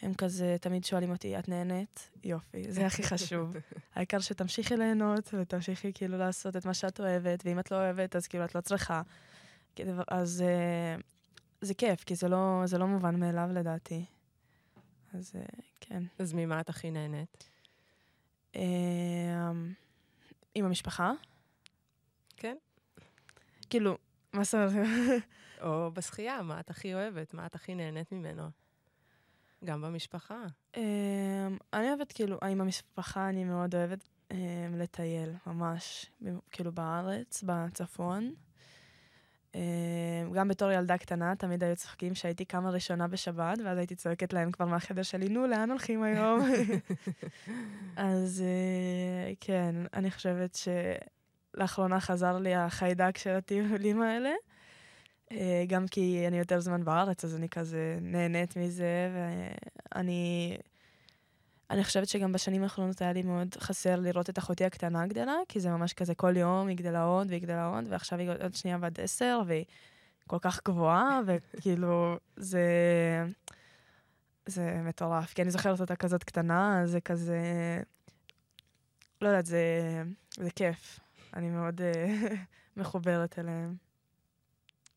[0.03, 2.11] הם כזה תמיד שואלים אותי, את נהנית?
[2.25, 3.57] יופי, זה הכי חשוב.
[3.95, 8.27] העיקר שתמשיכי ליהנות ותמשיכי כאילו לעשות את מה שאת אוהבת, ואם את לא אוהבת, אז
[8.27, 9.03] כאילו את לא צריכה.
[10.09, 10.97] אז אה,
[11.61, 14.05] זה כיף, כי זה לא, זה לא מובן מאליו לדעתי.
[15.15, 15.43] אז אה,
[15.81, 16.03] כן.
[16.19, 17.51] אז ממה את הכי נהנית?
[18.57, 19.51] אה,
[20.55, 21.13] עם המשפחה?
[22.37, 22.57] כן.
[23.71, 23.99] כאילו,
[24.37, 25.23] מה זאת אומרת?
[25.61, 27.35] או בשחייה, מה את הכי אוהבת?
[27.35, 28.49] מה את הכי נהנית ממנו?
[29.65, 30.45] גם במשפחה.
[30.77, 30.83] אמ,
[31.73, 34.37] אני אוהבת, כאילו, עם המשפחה אני מאוד אוהבת אה,
[34.73, 36.07] לטייל, ממש,
[36.51, 38.35] כאילו בארץ, בצפון.
[39.55, 39.61] אה,
[40.35, 44.51] גם בתור ילדה קטנה, תמיד היו צוחקים שהייתי קמה ראשונה בשבת, ואז הייתי צועקת להם
[44.51, 46.41] כבר מהחדר שלי, נו, לאן הולכים היום?
[47.97, 50.55] אז אה, כן, אני חושבת
[51.57, 54.33] שלאחרונה חזר לי החיידק של הטיולים האלה.
[55.33, 60.57] אה, גם כי אני יותר זמן בארץ, אז אני כזה נהנית מזה, ואני...
[61.71, 65.61] אני חושבת שגם בשנים האחרונות היה לי מאוד חסר לראות את אחותי הקטנה גדלה, כי
[65.61, 68.79] זה ממש כזה כל יום היא גדלה עוד והיא גדלה עוד, ועכשיו היא עוד שנייה
[68.79, 69.65] בת עשר, והיא
[70.27, 72.63] כל כך גבוהה, וכאילו, זה...
[74.47, 77.41] זה מטורף, כי אני זוכרת אותה כזאת קטנה, זה כזה...
[79.21, 80.03] לא יודעת, זה,
[80.37, 81.01] זה כיף.
[81.37, 82.35] אני מאוד אה,
[82.77, 83.77] מחוברת אליהם.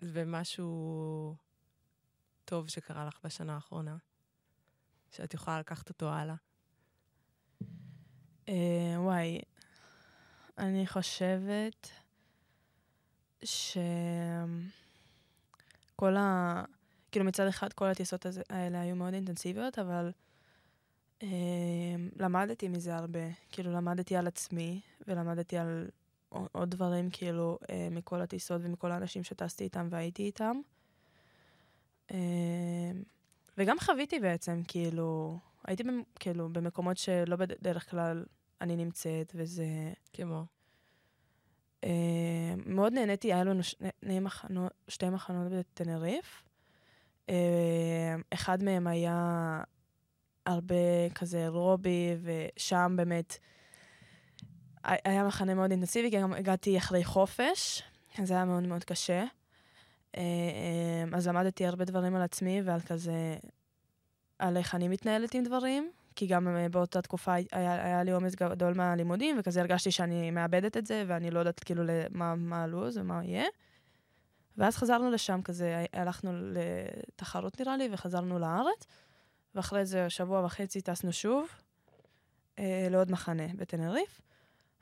[0.02, 1.36] ומשהו
[2.45, 3.97] טוב שקרה לך בשנה האחרונה,
[5.12, 6.36] שאת יכולה לקחת אותו הלאה.
[8.49, 9.41] אה, וואי,
[10.58, 11.89] אני חושבת
[13.43, 13.78] שכל
[16.17, 16.63] ה...
[17.12, 20.12] כאילו מצד אחד כל הטיסות האלה היו מאוד אינטנסיביות, אבל
[21.23, 21.28] אה,
[22.15, 23.19] למדתי מזה הרבה.
[23.52, 25.89] כאילו למדתי על עצמי, ולמדתי על
[26.30, 30.58] עוד דברים, כאילו, אה, מכל הטיסות ומכל האנשים שטסתי איתם והייתי איתם.
[32.12, 32.92] אה,
[33.58, 35.38] וגם חוויתי בעצם, כאילו,
[35.68, 38.26] הייתי במ- כאילו במקומות שלא בדרך כלל
[38.62, 39.65] אני נמצאת, וזה...
[40.13, 40.44] כמו?
[41.84, 46.44] אה, מאוד נהניתי, היה לנו שני, מחנות, שתי מחנות בטנריף.
[47.30, 49.63] אה, אחד מהם היה
[50.46, 53.38] הרבה כזה רובי, ושם באמת
[55.04, 57.84] היה מחנה מאוד אינטנסיבי, כי גם הגעתי אחרי חופש,
[58.23, 59.23] זה היה מאוד מאוד קשה.
[60.17, 63.38] אה, אה, אז למדתי הרבה דברים על עצמי ועל כזה,
[64.39, 68.36] על איך אני מתנהלת עם דברים, כי גם אה, באותה תקופה היה, היה לי עומס
[68.36, 72.97] גדול מהלימודים, וכזה הרגשתי שאני מאבדת את זה, ואני לא יודעת כאילו למה, מה הלו"ז
[72.97, 73.45] ומה יהיה.
[74.58, 78.86] ואז חזרנו לשם, כזה הלכנו לתחרות נראה לי, וחזרנו לארץ,
[79.56, 81.47] ואחרי איזה שבוע וחצי טסנו שוב
[82.60, 84.21] אה, לעוד מחנה בטנריף,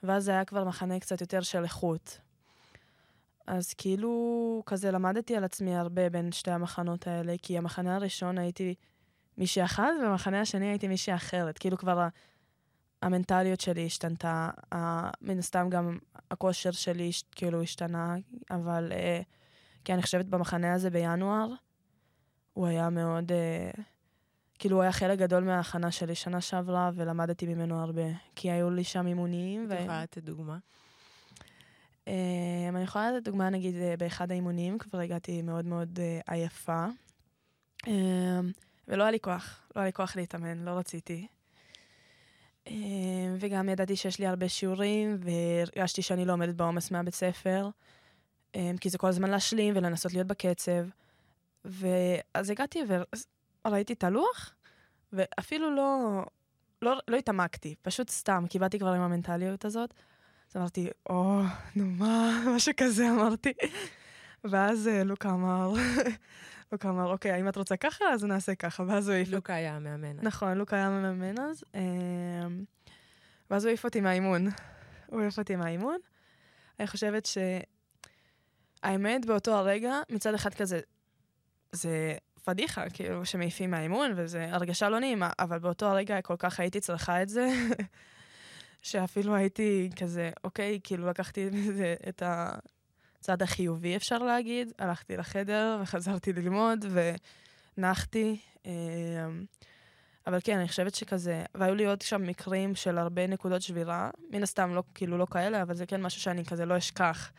[0.04, 2.20] ואז זה היה כבר מחנה קצת יותר של איכות.
[3.48, 8.76] אז כאילו, כזה למדתי על עצמי הרבה בין שתי המחנות האלה, כי המחנה הראשון הייתי
[9.38, 11.58] מישהי אחת, ובמחנה השני הייתי מישהי אחרת.
[11.58, 12.08] כאילו כבר
[13.02, 14.50] המנטליות שלי השתנתה,
[15.22, 15.98] מן הסתם גם
[16.32, 18.16] הכושר שלי כאילו השתנה,
[18.52, 19.22] אבל אה,
[19.86, 21.54] כי אני חושבת במחנה הזה בינואר,
[22.54, 23.84] הוא היה מאוד, אה,
[24.60, 28.06] כאילו הוא היה חלק גדול מההכנה שלי שנה שעברה, ולמדתי ממנו הרבה.
[28.36, 29.72] כי היו לי שם אימונים.
[29.72, 30.58] את יכולה לתת דוגמה?
[32.06, 32.10] Um,
[32.76, 36.86] אני יכולה לתת דוגמה, נגיד, אה, באחד האימונים, כבר הגעתי מאוד מאוד uh, עייפה,
[37.86, 37.90] um,
[38.88, 41.28] ולא היה לי כוח, לא היה לי כוח להתאמן, לא רציתי.
[42.66, 42.70] Um,
[43.40, 47.70] וגם ידעתי שיש לי הרבה שיעורים, והרגשתי שאני לא עומדת בעומס מהבית ספר,
[48.80, 50.86] כי זה כל הזמן להשלים ולנסות להיות בקצב.
[51.66, 52.80] ואז הגעתי
[53.68, 54.56] וראיתי את הלוח,
[55.14, 56.22] ואפילו לא,
[56.82, 59.94] לא, לא התעמקתי, פשוט סתם, כי באתי כבר עם המנטליות הזאת.
[60.50, 61.42] אז אמרתי, או,
[61.76, 63.54] נו מה, משהו כזה אמרתי.
[64.44, 65.74] ואז אה, לוקה אמר,
[66.72, 68.06] לוקה אמר, אוקיי, האם את רוצה ככה?
[68.14, 68.84] אז נעשה ככה.
[68.88, 69.30] ואז הוא העיף.
[69.30, 70.18] לוקה היה המאמן.
[70.22, 71.64] נכון, לוקה היה מאמן אז.
[71.76, 71.82] אה,
[73.50, 74.48] ואז הוא העיף אותי מהאימון.
[75.08, 75.98] הוא העיף אותי מהאימון.
[76.80, 77.38] אני חושבת ש...
[78.84, 80.80] האמת, באותו הרגע, מצד אחד כזה,
[81.72, 82.18] זה
[82.48, 87.22] פדיחה, כאילו, שמעיפים מהאימון, וזו הרגשה לא נעימה, אבל באותו הרגע כל כך הייתי צריכה
[87.22, 87.48] את זה,
[88.82, 91.50] שאפילו הייתי כזה, אוקיי, כאילו לקחתי
[92.10, 96.86] את הצד החיובי, אפשר להגיד, הלכתי לחדר וחזרתי ללמוד
[97.78, 98.40] ונחתי.
[98.66, 98.72] אה,
[100.28, 104.44] אבל כן, אני חושבת שכזה, והיו לי עוד שם מקרים של הרבה נקודות שבירה, מן
[104.44, 107.32] הסתם לא, כאילו לא כאלה, אבל זה כן משהו שאני כזה לא אשכח.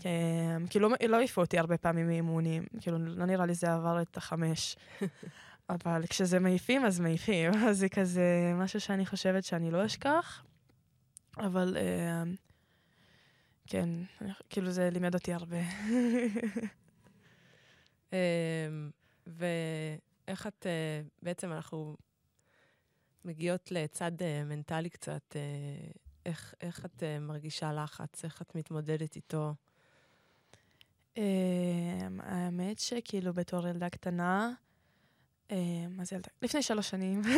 [0.00, 4.16] כן, כאילו לא העיפו אותי הרבה פעמים מאימונים, כאילו לא נראה לי זה עבר את
[4.16, 4.76] החמש.
[5.70, 7.50] אבל כשזה מעיפים, אז מעיפים.
[7.68, 10.44] אז זה כזה משהו שאני חושבת שאני לא אשכח,
[11.38, 12.22] אבל אה,
[13.66, 13.88] כן,
[14.50, 15.56] כאילו זה לימד אותי הרבה.
[18.12, 18.90] אמ,
[19.26, 21.96] ואיך את, אה, בעצם אנחנו
[23.24, 25.90] מגיעות לצד אה, מנטלי קצת, אה,
[26.26, 29.54] איך, איך את מרגישה לחץ, איך את מתמודדת איתו?
[31.18, 31.22] אה,
[32.18, 34.50] האמת שכאילו בתור ילדה קטנה,
[35.90, 36.28] מה זה ילדה?
[36.42, 37.22] לפני שלוש שנים,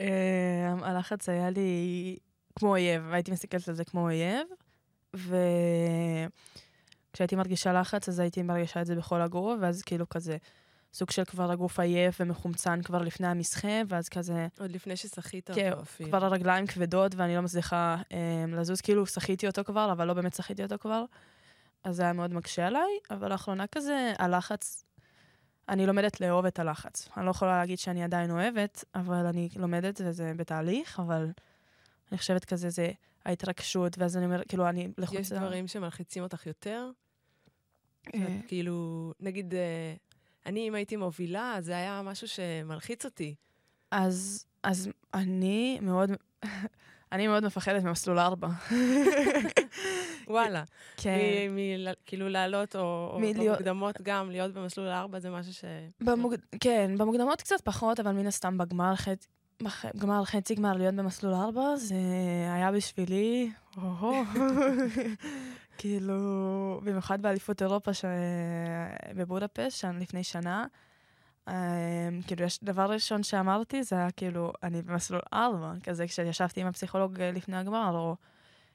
[0.00, 2.16] אה, הלחץ היה לי
[2.58, 4.46] כמו אויב, והייתי מסתכלת על זה כמו אויב,
[5.14, 10.36] וכשהייתי מרגישה לחץ, אז הייתי מרגישה את זה בכל הגוף, ואז כאילו כזה
[10.92, 15.70] סוג של כבר הגוף עייף ומחומצן כבר לפני המשחה, ואז כזה, עוד לפני ששחית כן,
[15.70, 16.08] אותו אפילו.
[16.08, 20.34] כבר הרגליים כבדות ואני לא מצליחה אה, לזוז, כאילו שחיתי אותו כבר, אבל לא באמת
[20.34, 21.04] שחיתי אותו כבר.
[21.84, 24.84] אז זה היה מאוד מקשה עליי, אבל לאחרונה כזה, הלחץ,
[25.68, 27.08] אני לומדת לאהוב את הלחץ.
[27.16, 31.30] אני לא יכולה להגיד שאני עדיין אוהבת, אבל אני לומדת וזה בתהליך, אבל
[32.12, 32.90] אני חושבת כזה, זה
[33.24, 35.20] ההתרגשות, ואז אני אומרת, כאילו, אני לחוצה.
[35.20, 36.90] יש דברים שמלחיצים אותך יותר?
[38.14, 39.94] אה, שאת כאילו, נגיד, אה,
[40.46, 43.34] אני, אם הייתי מובילה, זה היה משהו שמלחיץ אותי.
[43.90, 46.10] אז, אז אני מאוד,
[47.12, 48.48] אני מאוד מפחדת ממסלול 4.
[50.30, 50.64] וואלה.
[50.96, 51.18] כן.
[52.06, 55.64] כאילו לעלות, או במוקדמות גם, להיות במסלול 4 זה משהו ש...
[56.60, 59.28] כן, במוקדמות קצת פחות, אבל מן הסתם בגמר חצי,
[59.94, 61.94] בגמר חצי גמר להיות במסלול 4, זה
[62.54, 63.50] היה בשבילי,
[65.78, 68.04] כאילו, במיוחד באליפות אירופה ש...
[69.14, 70.66] בבודפשט, לפני שנה.
[71.48, 71.50] Um,
[72.26, 77.30] כאילו, דבר ראשון שאמרתי, זה היה כאילו, אני במסלול 4, כזה כשישבתי עם הפסיכולוג אה,
[77.30, 78.16] לפני הגמר, או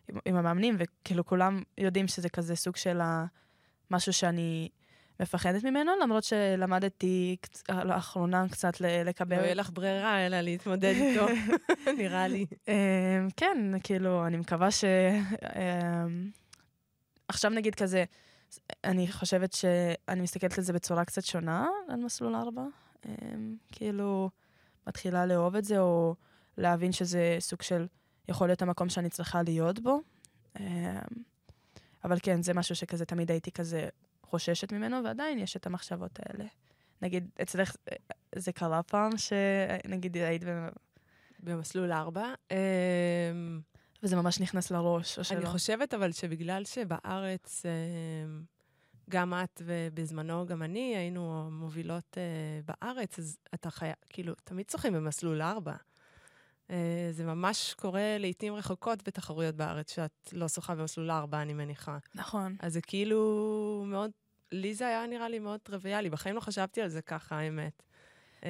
[0.09, 3.25] עם, עם המאמנים, וכאילו כולם יודעים שזה כזה סוג של ה-
[3.91, 4.69] משהו שאני
[5.19, 7.63] מפחדת ממנו, למרות שלמדתי קצ...
[7.69, 9.35] לאחרונה קצת ל- לא לקבל...
[9.37, 11.25] יהיה לך ברירה אלא להתמודד איתו,
[11.97, 12.45] נראה לי.
[12.67, 12.73] אמ,
[13.37, 14.83] כן, כאילו, אני מקווה ש...
[15.55, 16.29] אמ,
[17.27, 18.03] עכשיו נגיד כזה,
[18.83, 22.61] אני חושבת שאני מסתכלת על זה בצורה קצת שונה, על מסלול 4.
[23.05, 23.11] אמ,
[23.71, 24.29] כאילו,
[24.87, 26.15] מתחילה לאהוב את זה, או
[26.57, 27.87] להבין שזה סוג של,
[28.27, 30.01] יכול להיות המקום שאני צריכה להיות בו.
[30.59, 30.65] אמ,
[32.03, 33.89] אבל כן, זה משהו שכזה תמיד הייתי כזה
[34.23, 36.45] חוששת ממנו, ועדיין יש את המחשבות האלה.
[37.01, 37.95] נגיד, אצלך אה,
[38.35, 40.43] זה קרה פעם שנגיד היית
[41.39, 42.33] במסלול 4.
[44.03, 45.37] וזה ממש נכנס לראש, או שלא?
[45.37, 48.43] אני חושבת אבל שבגלל שבארץ, אמ,
[49.09, 52.23] גם את ובזמנו גם אני היינו מובילות אה,
[52.65, 55.73] בארץ, אז אתה חייב, כאילו, תמיד שוחים במסלול 4.
[56.69, 61.97] אה, זה ממש קורה לעיתים רחוקות בתחרויות בארץ, שאת לא שוחה במסלול 4, אני מניחה.
[62.15, 62.55] נכון.
[62.59, 64.11] אז זה כאילו מאוד,
[64.51, 67.83] לי זה היה נראה לי מאוד טריוויאלי, בחיים לא חשבתי על זה ככה, האמת.
[68.45, 68.49] אה,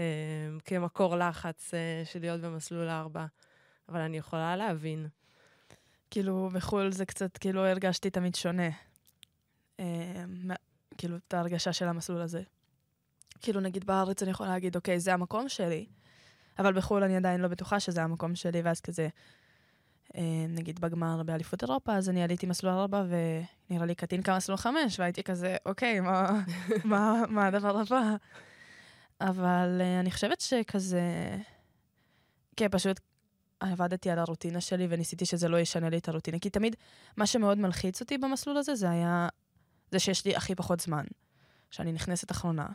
[0.65, 3.25] כמקור לחץ אה, של להיות במסלול 4.
[3.89, 5.07] אבל אני יכולה להבין.
[6.11, 8.69] כאילו, בחו"ל זה קצת, כאילו, הרגשתי תמיד שונה.
[10.97, 12.41] כאילו, את ההרגשה של המסלול הזה.
[13.41, 15.85] כאילו, נגיד בארץ אני יכולה להגיד, אוקיי, זה המקום שלי,
[16.59, 19.07] אבל בחו"ל אני עדיין לא בטוחה שזה המקום שלי, ואז כזה,
[20.17, 23.03] אה, נגיד בגמר באליפות אירופה, אז אני עליתי מסלול 4,
[23.69, 26.43] ונראה לי קטינקה מסלול 5, והייתי כזה, אוקיי, מה,
[26.85, 28.15] מה, מה הדבר הבא?
[29.21, 31.01] אבל אה, אני חושבת שכזה,
[32.55, 32.99] כן, פשוט
[33.59, 36.75] עבדתי על הרוטינה שלי וניסיתי שזה לא ישנה לי את הרוטינה, כי תמיד
[37.17, 39.27] מה שמאוד מלחיץ אותי במסלול הזה, זה היה,
[39.91, 41.03] זה שיש לי הכי פחות זמן,
[41.73, 42.65] שאני נכנסת אחרונה.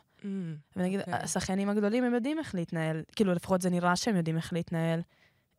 [0.76, 1.14] ונגיד, אוקיי.
[1.14, 5.00] השחיינים הגדולים, הם יודעים איך להתנהל, כאילו, לפחות זה נראה שהם יודעים איך להתנהל.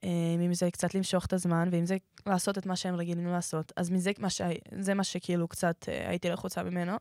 [0.03, 0.09] אה,
[0.45, 3.73] אם זה קצת למשוך את הזמן, ואם זה לעשות את מה שהם רגילים לעשות.
[3.75, 4.41] אז מזה, מה ש...
[4.79, 6.97] זה מה שכאילו קצת אה, הייתי לחוצה ממנו.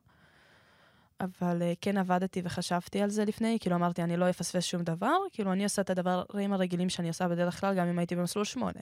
[1.20, 5.16] אבל אה, כן עבדתי וחשבתי על זה לפני, כאילו אמרתי, אני לא אפספס שום דבר,
[5.32, 8.80] כאילו אני עושה את הדברים הרגילים שאני עושה בדרך כלל, גם אם הייתי במסלול שמונה.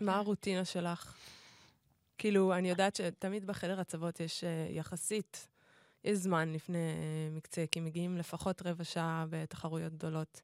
[0.00, 1.14] מה הרוטינה שלך?
[2.18, 5.48] כאילו, אני יודעת שתמיד בחדר הצוות יש אה, יחסית,
[6.04, 10.42] יש זמן לפני אה, מקצה, כי מגיעים לפחות רבע שעה בתחרויות גדולות.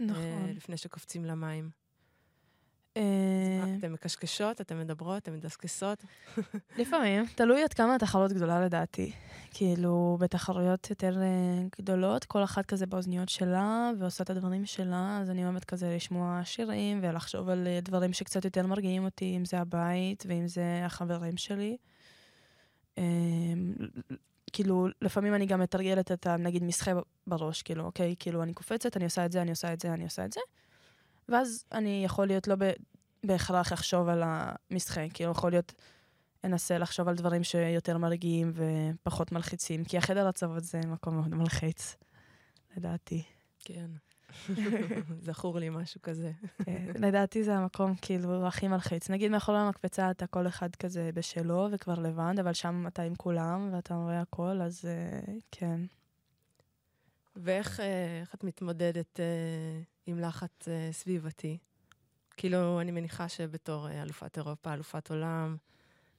[0.00, 0.50] אה, נכון.
[0.56, 1.70] לפני שקופצים למים.
[2.96, 3.02] אה,
[3.78, 6.04] אתן מקשקשות, אתן מדברות, אתן מדסקסות?
[6.78, 9.12] לפעמים, תלוי עד כמה התחרות גדולה לדעתי.
[9.50, 15.30] כאילו, בתחרויות יותר אה, גדולות, כל אחת כזה באוזניות שלה, ועושה את הדברים שלה, אז
[15.30, 19.60] אני אוהבת כזה לשמוע שירים, ולחשוב על אה, דברים שקצת יותר מרגיעים אותי, אם זה
[19.60, 21.76] הבית, ואם זה החברים שלי.
[22.98, 23.04] אה,
[24.52, 26.26] כאילו, לפעמים אני גם מתרגלת את.
[26.26, 26.92] נגיד משחה
[27.26, 30.04] בראש, כאילו, אוקיי, כאילו, אני קופצת, אני עושה את זה, אני עושה את זה, אני
[30.04, 30.40] עושה את זה.
[31.28, 32.70] ואז אני יכול להיות לא ב...
[33.24, 35.72] בהכרח לחשוב על המשחה, כאילו, יכול להיות...
[36.44, 41.96] אנסה לחשוב על דברים שיותר מרגיעים ופחות מלחיצים, כי החדר הצוות זה מקום מאוד מלחיץ,
[42.76, 43.22] לדעתי.
[43.58, 43.90] כן.
[45.26, 46.32] זכור לי משהו כזה.
[46.68, 49.10] אה, לדעתי זה המקום כאילו הכי מלחיץ.
[49.10, 53.70] נגיד מאחורי המקפצה אתה כל אחד כזה בשלו וכבר לבד, אבל שם אתה עם כולם
[53.72, 55.80] ואתה רואה הכל, אז אה, כן.
[57.36, 61.58] ואיך אה, את מתמודדת אה, עם לחץ אה, סביבתי?
[62.36, 65.56] כאילו, אני מניחה שבתור אה, אלופת אירופה, אלופת עולם,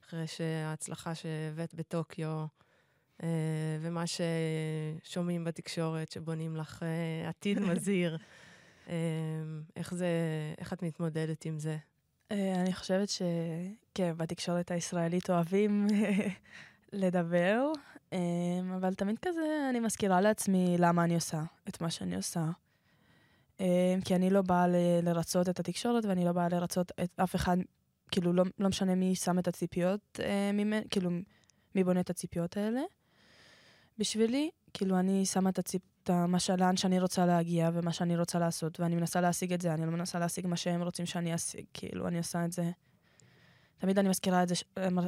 [0.05, 2.45] אחרי שההצלחה שהבאת בטוקיו,
[3.23, 3.27] אה,
[3.81, 8.17] ומה ששומעים בתקשורת, שבונים לך אה, עתיד מזהיר,
[8.89, 8.93] אה,
[9.75, 10.07] איך זה,
[10.57, 11.77] איך את מתמודדת עם זה?
[12.31, 15.87] אה, אני חושבת שכן, בתקשורת הישראלית אוהבים
[16.95, 17.71] לדבר,
[18.13, 18.17] אמ,
[18.75, 22.45] אבל תמיד כזה אני מזכירה לעצמי למה אני עושה את מה שאני עושה.
[23.59, 23.65] אמ,
[24.05, 27.57] כי אני לא באה ל- לרצות את התקשורת ואני לא באה לרצות את אף אחד,
[28.11, 31.09] כאילו לא, לא משנה מי שם את הציפיות אה, ממני, כאילו
[31.75, 32.81] מי בונה את הציפיות האלה.
[33.97, 35.81] בשבילי, כאילו אני שמה את הציפ...
[36.05, 39.73] את מה לאן שאני רוצה להגיע ומה שאני רוצה לעשות, ואני מנסה להשיג את זה,
[39.73, 42.71] אני לא מנסה להשיג מה שהם רוצים שאני אשיג, כאילו, אני עושה את זה.
[43.85, 44.63] תמיד אני מזכירה את זה, ש-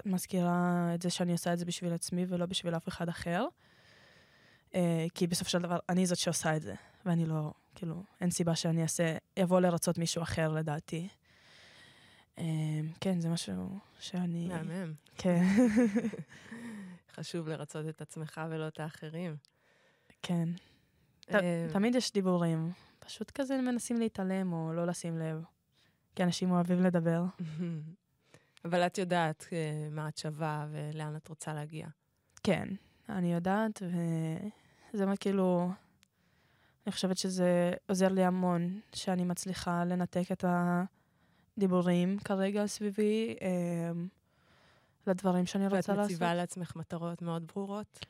[0.06, 3.46] מזכירה את זה שאני עושה את זה בשביל עצמי ולא בשביל אף אחד אחר.
[4.76, 8.56] אה, כי בסופו של דבר, אני זאת שעושה את זה, ואני לא, כאילו, אין סיבה
[8.56, 11.08] שאני אעשה, אבוא לרצות מישהו אחר לדעתי.
[12.38, 12.44] אה,
[13.02, 14.48] כן, זה משהו שאני...
[14.48, 14.94] מהמם.
[15.18, 15.44] כן,
[17.16, 19.36] חשוב לרצות את עצמך ולא את האחרים.
[20.22, 20.50] כן.
[21.34, 22.72] אה, תמיד יש דיבורים.
[23.00, 25.44] פשוט כזה מנסים להתעלם או לא לשים לב.
[26.16, 27.24] כי אנשים אוהבים לדבר.
[28.66, 31.88] אבל את יודעת אה, מה את שווה ולאן את רוצה להגיע.
[32.44, 32.68] כן,
[33.10, 33.82] אני יודעת,
[34.94, 35.72] וזה מה כאילו...
[36.88, 40.46] אני חושבת שזה עוזר לי המון, שאני מצליחה לנתק את
[41.58, 44.08] הדיבורים כרגע סביבי אמ,
[45.08, 46.12] לדברים שאני ואת רוצה לעשות.
[46.12, 48.06] מציבה לעצמך מטרות מאוד ברורות.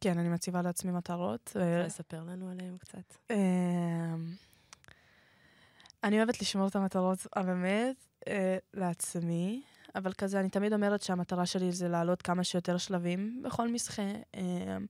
[0.00, 1.40] כן, אני מציבה לעצמי מטרות.
[1.54, 3.16] רוצה לספר לנו עליהן קצת?
[3.30, 3.36] אמ,
[6.04, 7.96] אני אוהבת לשמור את המטרות, באמת,
[8.28, 9.62] אה, לעצמי,
[9.94, 14.02] אבל כזה, אני תמיד אומרת שהמטרה שלי זה לעלות כמה שיותר שלבים בכל משחה.
[14.34, 14.86] אמ,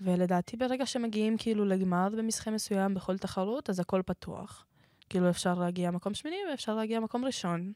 [0.00, 4.66] ולדעתי ברגע שמגיעים כאילו לגמר במשחה מסוים בכל תחרות, אז הכל פתוח.
[5.10, 7.72] כאילו אפשר להגיע מקום שמיני ואפשר להגיע מקום ראשון.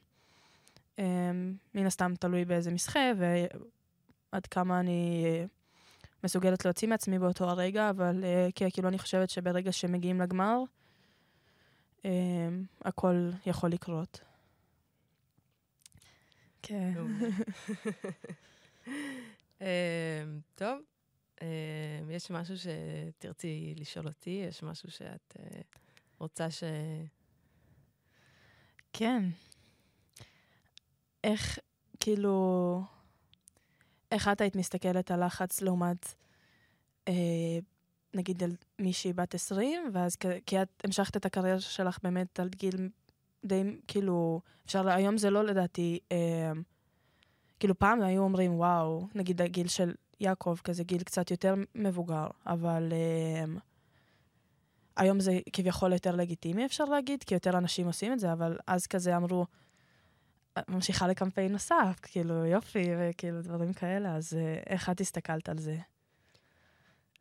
[0.99, 5.23] אמ, מן הסתם תלוי באיזה משחה ועד כמה אני
[6.23, 10.59] מסוגלת להוציא מעצמי באותו הרגע, אבל אה, כן, כאילו אני חושבת שברגע שמגיעים לגמר,
[12.05, 14.19] אמ, הכל יכול לקרות.
[16.61, 16.93] כן.
[19.61, 19.65] אמ,
[20.55, 20.79] טוב,
[21.41, 24.45] אמ, יש משהו שתרצי לשאול אותי?
[24.49, 25.61] יש משהו שאת אה,
[26.19, 26.63] רוצה ש...
[28.93, 29.23] כן.
[31.23, 31.59] איך,
[31.99, 32.81] כאילו,
[34.11, 36.13] איך את היית מסתכלת על לחץ לעומת,
[37.07, 37.13] אה,
[38.13, 40.15] נגיד, על מישהי בת 20, ואז
[40.45, 42.89] כי את המשכת את הקריירה שלך באמת על גיל
[43.47, 46.51] די, כאילו, אפשר, היום זה לא לדעתי, אה,
[47.59, 52.93] כאילו, פעם היו אומרים, וואו, נגיד הגיל של יעקב, כזה גיל קצת יותר מבוגר, אבל...
[52.93, 53.45] אה,
[54.97, 58.87] היום זה כביכול יותר לגיטימי, אפשר להגיד, כי יותר אנשים עושים את זה, אבל אז
[58.87, 59.45] כזה אמרו,
[60.67, 65.77] ממשיכה לקמפיין נוסף, כאילו, יופי, וכאילו דברים כאלה, אז אה, איך את הסתכלת על זה?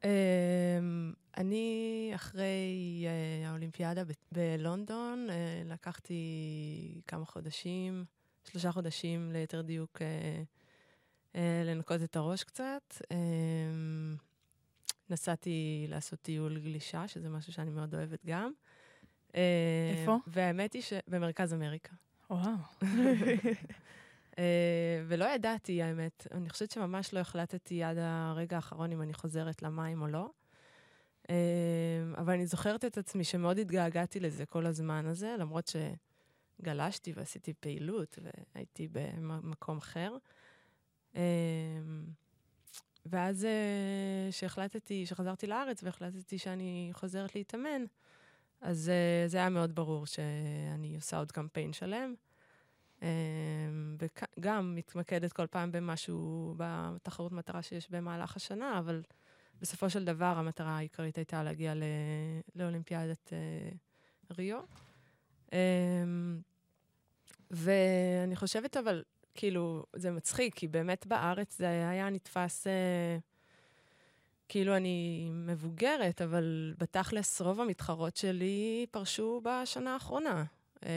[0.04, 6.20] אמ, אני, אחרי אה, האולימפיאדה בלונדון, אה, לקחתי
[7.06, 8.04] כמה חודשים,
[8.50, 10.02] שלושה חודשים ליתר דיוק,
[11.34, 12.94] אה, לנקות את הראש קצת.
[13.10, 14.16] אמ,
[15.10, 18.52] נסעתי לעשות טיול גלישה, שזה משהו שאני מאוד אוהבת גם.
[19.34, 20.16] אה, איפה?
[20.26, 21.92] והאמת היא שבמרכז אמריקה.
[22.30, 22.56] וואו.
[24.38, 26.26] אה, ולא ידעתי, האמת.
[26.30, 30.30] אני חושבת שממש לא החלטתי עד הרגע האחרון אם אני חוזרת למים או לא.
[31.30, 31.34] אה,
[32.16, 35.70] אבל אני זוכרת את עצמי שמאוד התגעגעתי לזה כל הזמן הזה, למרות
[36.60, 38.18] שגלשתי ועשיתי פעילות
[38.54, 40.16] והייתי במקום אחר.
[41.16, 41.22] אה,
[43.06, 43.46] ואז
[44.30, 47.84] כשהחלטתי, כשחזרתי לארץ והחלטתי שאני חוזרת להתאמן,
[48.60, 48.90] אז
[49.26, 52.14] זה היה מאוד ברור שאני עושה עוד קמפיין שלם.
[53.06, 54.06] אה,
[54.38, 59.02] וגם מתמקדת כל פעם במשהו, בתחרות מטרה שיש במהלך השנה, אבל
[59.60, 61.74] בסופו של דבר המטרה העיקרית הייתה להגיע
[62.54, 63.68] לאולימפיאדת אה,
[64.38, 64.60] ריו.
[65.52, 65.58] אה,
[67.50, 69.02] ואני חושבת אבל,
[69.34, 73.18] כאילו, זה מצחיק, כי באמת בארץ זה היה נתפס אה,
[74.48, 80.44] כאילו אני מבוגרת, אבל בתכלס רוב המתחרות שלי פרשו בשנה האחרונה.
[80.86, 80.90] אה,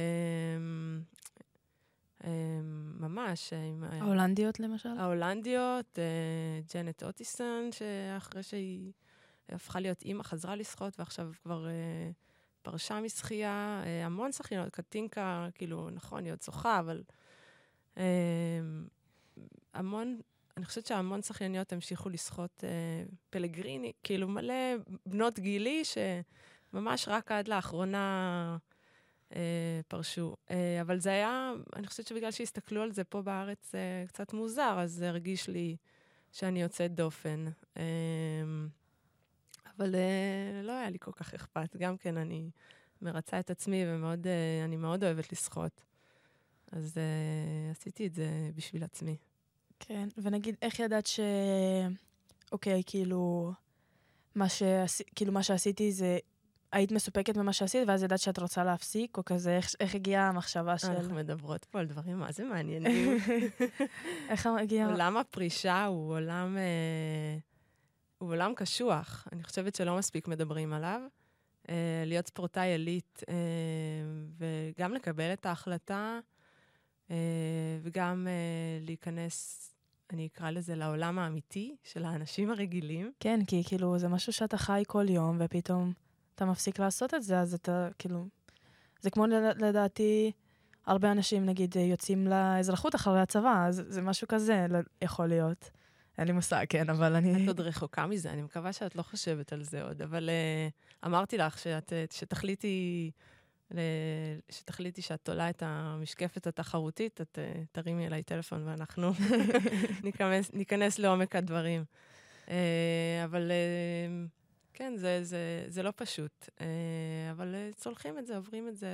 [2.99, 3.53] ממש.
[3.53, 4.89] אה, עם, אה, ההולנדיות למשל?
[4.97, 8.91] ההולנדיות, אה, ג'נט אוטיסון, שאחרי שהיא
[9.49, 11.67] הפכה להיות אימא, חזרה לשחות, ועכשיו כבר
[12.61, 13.84] פרשה משחייה.
[14.05, 17.03] המון שחיינות, קטינקה, כאילו, נכון, היא עוד שוחה, אבל
[19.74, 20.20] המון,
[20.57, 22.63] אני חושבת שהמון שחייניות המשיכו לשחות
[23.30, 25.84] פלגריני, כאילו מלא בנות גילי,
[26.74, 28.57] שממש רק עד לאחרונה...
[29.36, 30.36] אה, פרשו.
[30.51, 34.75] אה, אבל זה היה, אני חושבת שבגלל שהסתכלו על זה פה בארץ אה, קצת מוזר,
[34.80, 35.77] אז זה הרגיש לי
[36.32, 37.45] שאני יוצאת דופן.
[37.77, 37.84] אה,
[39.77, 41.75] אבל אה, לא היה לי כל כך אכפת.
[41.75, 42.49] גם כן, אני
[43.01, 44.27] מרצה את עצמי ומאוד,
[44.63, 45.82] אני מאוד אוהבת לשחות.
[46.71, 46.97] אז
[47.71, 49.17] עשיתי את זה בשביל עצמי.
[49.80, 51.19] כן, ונגיד, איך ידעת ש...
[52.51, 53.53] אוקיי, כאילו,
[54.36, 55.03] מה, שעשי...
[55.15, 56.17] כאילו, מה שעשיתי זה...
[56.72, 60.78] היית מסופקת ממה שעשית, ואז ידעת שאת רוצה להפסיק, או כזה, איך, איך הגיעה המחשבה
[60.78, 60.88] של...
[60.88, 63.17] אנחנו מדברות פה על דברים מה זה מעניינים.
[64.30, 64.91] איך הגיעה...
[64.91, 67.38] עולם הפרישה הוא עולם, אה,
[68.17, 69.28] הוא עולם קשוח.
[69.32, 71.01] אני חושבת שלא מספיק מדברים עליו.
[71.70, 73.36] אה, להיות ספורטאי עילית אה,
[74.38, 76.20] וגם לקבל את ההחלטה
[77.11, 77.15] אה,
[77.82, 79.70] וגם אה, להיכנס,
[80.13, 83.11] אני אקרא לזה, לעולם האמיתי של האנשים הרגילים.
[83.20, 85.93] כן, כי כאילו, זה משהו שאתה חי כל יום, ופתאום
[86.40, 88.26] אתה מפסיק לעשות את זה, אז אתה כאילו...
[89.02, 90.32] זה כמו לד- לדעתי,
[90.86, 95.70] הרבה אנשים, נגיד, יוצאים לאזרחות אחרי הצבא, אז זה משהו כזה ל- יכול להיות.
[96.18, 97.44] אין לי מושג, כן, אבל אני...
[97.44, 101.38] את עוד רחוקה מזה, אני מקווה שאת לא חושבת על זה עוד, אבל uh, אמרתי
[101.38, 103.12] לך שאת, uh, שתחליטי,
[104.50, 109.12] שתחליטי שאת תולה את המשקפת התחרותית, את uh, תרימי אליי טלפון ואנחנו
[110.04, 111.84] ניכנס, ניכנס לעומק הדברים.
[113.24, 113.52] אבל
[114.80, 116.61] כן, זה, זה, זה לא פשוט, uh,
[117.32, 118.88] אבל uh, צולחים את זה, עוברים את זה.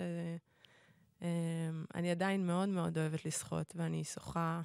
[1.20, 1.24] Uh,
[1.96, 4.62] אני עדיין מאוד מאוד אוהבת לשחות, ואני שוחה...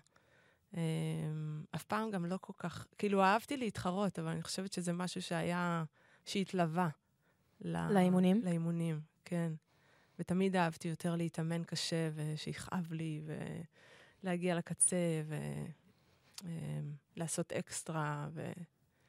[1.74, 5.84] אף פעם גם לא כל כך, כאילו אהבתי להתחרות, אבל אני חושבת שזה משהו שהיה,
[6.24, 6.88] שהתלווה.
[7.60, 8.40] לאימונים?
[8.44, 9.52] לאימונים, כן.
[10.18, 13.22] ותמיד אהבתי יותר להתאמן קשה, ושיכאב לי,
[14.22, 15.22] ולהגיע לקצה,
[17.16, 18.52] ולעשות אקסטרה, ו...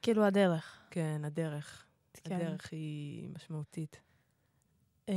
[0.02, 0.82] כאילו הדרך.
[0.90, 1.86] כן, הדרך.
[2.24, 2.34] כן.
[2.34, 4.00] הדרך היא משמעותית.
[5.10, 5.12] Um,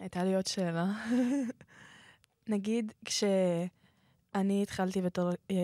[0.00, 0.86] הייתה לי עוד שאלה.
[2.48, 3.24] נגיד, כש...
[4.34, 5.56] אני התחלתי בתור, אה,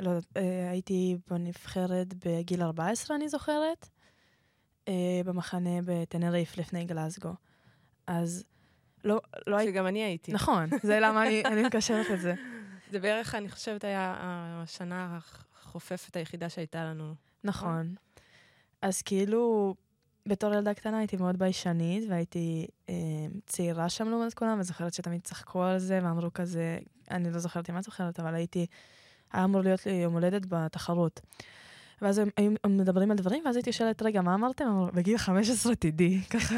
[0.00, 3.88] לא יודעת, אה, הייתי בנבחרת בגיל 14, אני זוכרת,
[4.88, 7.32] אה, במחנה בטנריף לפני גלסגו.
[8.06, 8.44] אז
[9.04, 9.72] לא, לא הייתי...
[9.72, 10.32] שגם אני הייתי.
[10.32, 12.34] נכון, זה למה אני, אני מקשרת את זה.
[12.90, 17.14] זה בערך, אני חושבת, היה השנה החופפת היחידה שהייתה לנו.
[17.44, 17.94] נכון.
[18.82, 19.74] אז כאילו,
[20.26, 22.94] בתור ילדה קטנה הייתי מאוד ביישנית, והייתי אה,
[23.46, 26.78] צעירה שם לעומת כולם, וזוכרת שתמיד צחקו על זה, ואמרו כזה,
[27.10, 28.66] אני לא זוכרת אם את זוכרת, אבל הייתי,
[29.32, 31.20] היה אמור להיות לי יום הולדת בתחרות.
[32.02, 34.64] ואז הם היו מדברים על דברים, ואז הייתי שואלת, רגע, מה אמרתם?
[34.64, 36.20] אמרו, בגיל 15 תדעי.
[36.30, 36.54] ככה,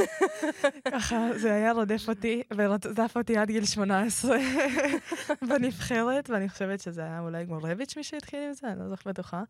[0.93, 4.37] ככה זה היה רודף אותי, ורדף אותי עד גיל 18
[5.49, 9.43] בנבחרת, ואני חושבת שזה היה אולי גורביץ' מי שהתחיל עם זה, אני לא זוכרת בטוחה.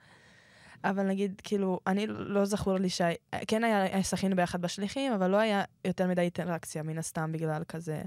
[0.84, 3.00] אבל נגיד, כאילו, אני לא זכור לי ש...
[3.46, 8.02] כן היה, שחינו ביחד בשליחים, אבל לא היה יותר מדי אינטראקציה, מן הסתם, בגלל כזה...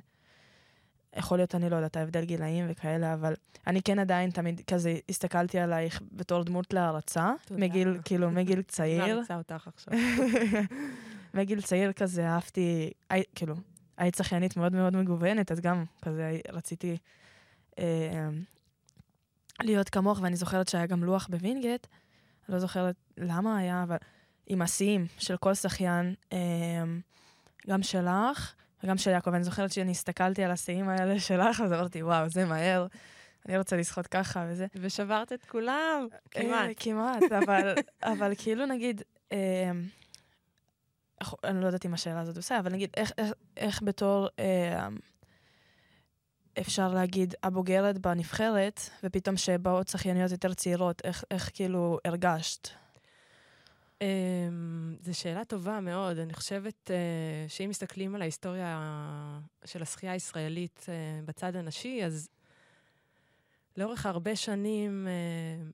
[1.18, 3.34] יכול להיות, אני לא יודעת, ההבדל גילאים וכאלה, אבל
[3.68, 7.32] אני כן עדיין תמיד כזה הסתכלתי עלייך בתור דמות להערצה.
[7.52, 9.06] מגיל, כאילו, מגיל צעיר.
[9.06, 9.94] מעריצה אותך עכשיו.
[11.34, 13.56] מגיל צעיר כזה אהבתי, הי, כאילו,
[13.98, 16.98] היית שחיינית מאוד מאוד מגוונת, אז גם כזה רציתי
[17.80, 18.30] אה,
[19.64, 21.88] להיות כמוך, ואני זוכרת שהיה גם לוח בווינגייט,
[22.50, 23.98] לא זוכרת למה היה, אבל
[24.48, 26.38] עם השיאים של כל שחיין, אה,
[27.68, 29.34] גם שלך וגם של יעקב.
[29.34, 32.88] אני זוכרת שאני הסתכלתי על השיאים האלה שלך, אז אמרתי, וואו, זה מהר,
[33.48, 34.68] אני רוצה לשחות ככה וזה.
[34.76, 36.70] ושברת את כולם, כמעט.
[36.70, 37.74] אה, כמעט, אבל,
[38.14, 39.72] אבל כאילו נגיד, אה,
[41.44, 44.28] אני לא יודעת אם השאלה הזאת עושה, אבל נגיד, איך, איך, איך בתור...
[44.40, 44.88] אה,
[46.60, 52.70] אפשר להגיד, הבוגרת בנבחרת, ופתאום שבאות שחייניות יותר צעירות, איך, איך כאילו הרגשת?
[53.96, 53.98] Um,
[55.02, 56.18] זו שאלה טובה מאוד.
[56.18, 58.80] אני חושבת uh, שאם מסתכלים על ההיסטוריה
[59.66, 62.30] של השחייה הישראלית uh, בצד הנשי, אז
[63.78, 65.72] לאורך הרבה שנים, uh,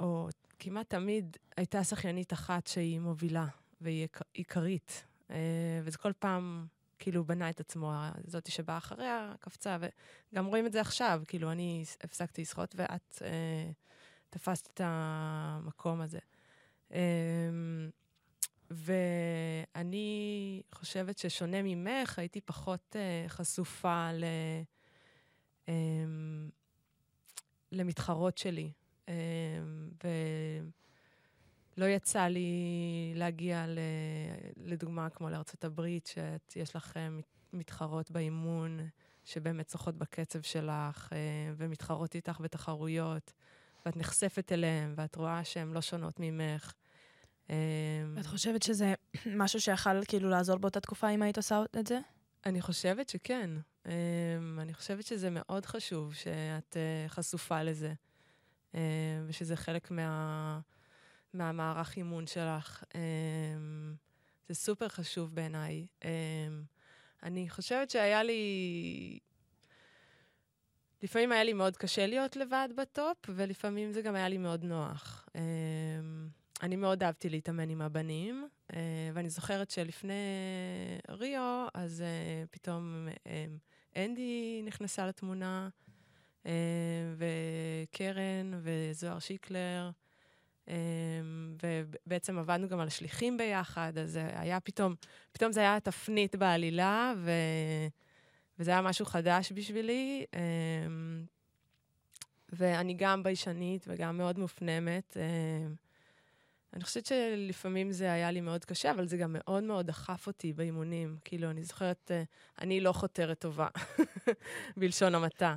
[0.00, 3.46] או כמעט תמיד, הייתה שחיינית אחת שהיא מובילה
[3.80, 5.04] והיא עיקרית.
[5.28, 5.32] Uh,
[5.84, 6.66] וזה כל פעם
[6.98, 7.92] כאילו בנה את עצמו,
[8.26, 9.76] זאתי שבאה אחריה, קפצה,
[10.32, 13.70] וגם רואים את זה עכשיו, כאילו, אני הפסקתי לשחות ואת אה,
[14.30, 16.18] תפסת את המקום הזה.
[16.92, 16.98] אה,
[18.70, 24.24] ואני חושבת ששונה ממך, הייתי פחות אה, חשופה ל,
[25.68, 25.74] אה,
[27.72, 28.72] למתחרות שלי.
[29.08, 29.14] אה,
[31.78, 33.78] ולא יצא לי להגיע, ל,
[34.56, 36.14] לדוגמה, כמו לארצות הברית,
[36.48, 37.08] שיש לך אה,
[37.52, 38.80] מתחרות באימון,
[39.24, 41.18] שבאמת שוחות בקצב שלך, אה,
[41.56, 43.32] ומתחרות איתך בתחרויות,
[43.86, 46.72] ואת נחשפת אליהן, ואת רואה שהן לא שונות ממך.
[48.20, 48.94] את חושבת שזה
[49.42, 52.00] משהו שיכול כאילו לעזור באותה תקופה אם היית עושה את זה?
[52.46, 53.50] אני חושבת שכן.
[54.58, 56.76] אני חושבת שזה מאוד חשוב שאת
[57.08, 57.92] חשופה לזה,
[59.26, 60.60] ושזה חלק מה...
[61.34, 62.84] מהמערך אימון שלך.
[64.48, 65.86] זה סופר חשוב בעיניי.
[67.22, 69.18] אני חושבת שהיה לי...
[71.02, 75.28] לפעמים היה לי מאוד קשה להיות לבד בטופ, ולפעמים זה גם היה לי מאוד נוח.
[75.36, 75.40] אה,
[76.62, 80.12] אני מאוד אהבתי להתאמן עם הבנים, אה, ואני זוכרת שלפני
[81.08, 83.08] ריו, אז אה, פתאום
[83.96, 85.68] אנדי נכנסה לתמונה,
[86.46, 86.52] אה,
[87.16, 89.90] וקרן וזוהר שיקלר,
[91.62, 94.94] ובעצם עבדנו גם על שליחים ביחד, אז זה היה פתאום,
[95.32, 97.30] פתאום זה היה תפנית בעלילה, ו...
[98.58, 100.24] וזה היה משהו חדש בשבילי.
[100.34, 100.40] אה,
[102.52, 105.16] ואני גם ביישנית וגם מאוד מופנמת.
[105.16, 105.66] אה,
[106.74, 110.52] אני חושבת שלפעמים זה היה לי מאוד קשה, אבל זה גם מאוד מאוד דחף אותי
[110.52, 111.16] באימונים.
[111.24, 112.22] כאילו, אני זוכרת, אה,
[112.60, 113.68] אני לא חותרת טובה,
[114.76, 115.56] בלשון המעטה.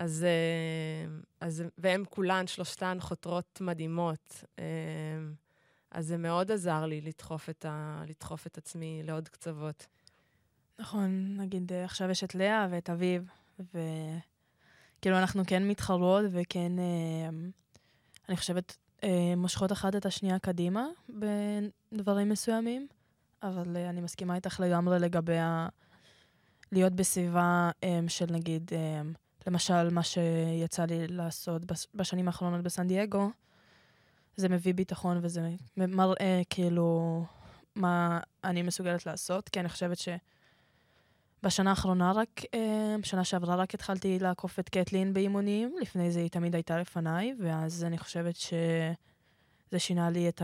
[0.00, 4.44] אז, אה, אז, והן כולן, שלושתן חותרות מדהימות.
[4.58, 4.64] אה,
[5.90, 9.86] אז זה מאוד עזר לי לדחוף את, ה, לדחוף את עצמי לעוד קצוות.
[10.78, 16.72] נכון, נגיד אה, עכשיו יש את לאה ואת אביב, וכאילו אנחנו כן מתחרות וכן,
[18.28, 18.76] אני חושבת,
[19.36, 20.86] מושכות אחת את השנייה קדימה
[21.92, 22.86] בדברים מסוימים,
[23.42, 25.68] אבל אני מסכימה איתך לגמרי לגבי ה...
[26.72, 27.70] להיות בסביבה
[28.08, 28.70] של נגיד,
[29.46, 33.30] למשל, מה שיצא לי לעשות בש- בשנים האחרונות בסן דייגו,
[34.36, 37.24] זה מביא ביטחון וזה מראה כאילו
[37.74, 40.08] מה אני מסוגלת לעשות, כי אני חושבת ש...
[41.42, 46.30] בשנה האחרונה רק, אה, בשנה שעברה רק התחלתי לעקוף את קטלין באימונים, לפני זה היא
[46.30, 50.42] תמיד הייתה לפניי, ואז אני חושבת שזה שינה לי את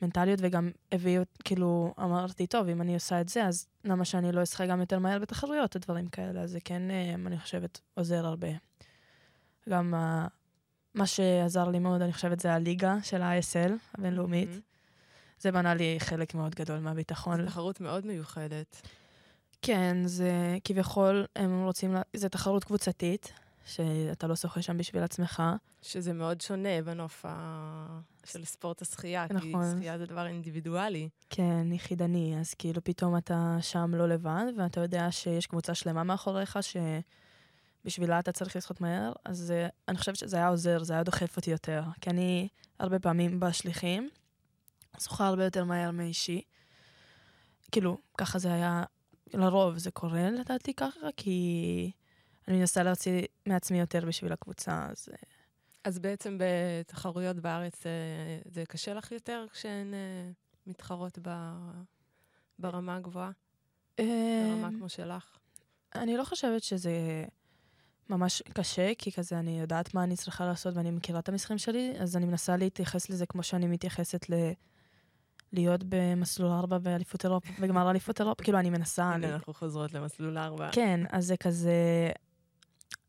[0.00, 4.32] המנטליות וגם הביא, אות- כאילו, אמרתי, טוב, אם אני עושה את זה, אז למה שאני
[4.32, 8.26] לא אשחק גם יותר מהר בתחרויות, דברים כאלה, אז זה כן, אה, אני חושבת, עוזר
[8.26, 8.48] הרבה.
[9.68, 10.26] גם אה,
[10.94, 14.48] מה שעזר לי מאוד, אני חושבת, זה הליגה של ה-ISL, הבינלאומית.
[14.48, 14.60] מהמם.
[15.40, 17.40] זה בנה לי חלק מאוד גדול מהביטחון.
[17.40, 18.80] זו תחרות מאוד מיוחדת.
[19.62, 20.32] כן, זה
[20.64, 23.32] כביכול, הם רוצים, לה- זה תחרות קבוצתית,
[23.66, 25.42] שאתה לא שוחה שם בשביל עצמך.
[25.82, 28.00] שזה מאוד שונה בנוף ה...
[28.24, 29.76] של ספורט השחייה, כי נכון.
[29.76, 31.08] שחייה זה דבר אינדיבידואלי.
[31.30, 36.58] כן, יחידני, אז כאילו פתאום אתה שם לא לבד, ואתה יודע שיש קבוצה שלמה מאחוריך,
[37.84, 39.54] שבשבילה אתה צריך לשחות מהר, אז
[39.88, 41.82] אני חושבת שזה היה עוזר, זה היה דוחף אותי יותר.
[42.00, 42.48] כי אני
[42.78, 44.10] הרבה פעמים בשליחים,
[45.00, 46.42] שוחה הרבה יותר מהר מאישי.
[47.72, 48.84] כאילו, ככה זה היה,
[49.34, 51.92] לרוב זה קורה לדעתי ככה, כי
[52.48, 55.08] אני מנסה להוציא מעצמי יותר בשביל הקבוצה, אז...
[55.12, 55.39] אה,
[55.84, 57.92] אז בעצם בתחרויות בארץ אה,
[58.44, 60.30] זה קשה לך יותר כשהן אה,
[60.66, 61.30] מתחרות ב...
[62.58, 63.30] ברמה הגבוהה,
[63.98, 65.38] ברמה אמ, כמו שלך?
[65.94, 67.24] אני לא חושבת שזה
[68.10, 71.92] ממש קשה, כי כזה אני יודעת מה אני צריכה לעשות ואני מכירה את המשחקים שלי,
[71.98, 74.34] אז אני מנסה להתייחס לזה כמו שאני מתייחסת ל...
[75.52, 79.14] להיות במסלול 4 באליפות אירופה, בגמר אליפות אירופה, כאילו אני מנסה.
[79.14, 79.26] אני...
[79.26, 80.68] הנה, אנחנו חוזרות למסלול ארבע.
[80.72, 82.10] כן, אז זה כזה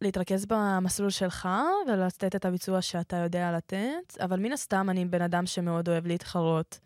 [0.01, 1.49] להתרכז במסלול שלך
[1.87, 6.79] ולתת את הביצוע שאתה יודע לתת, אבל מן הסתם אני בן אדם שמאוד אוהב להתחרות.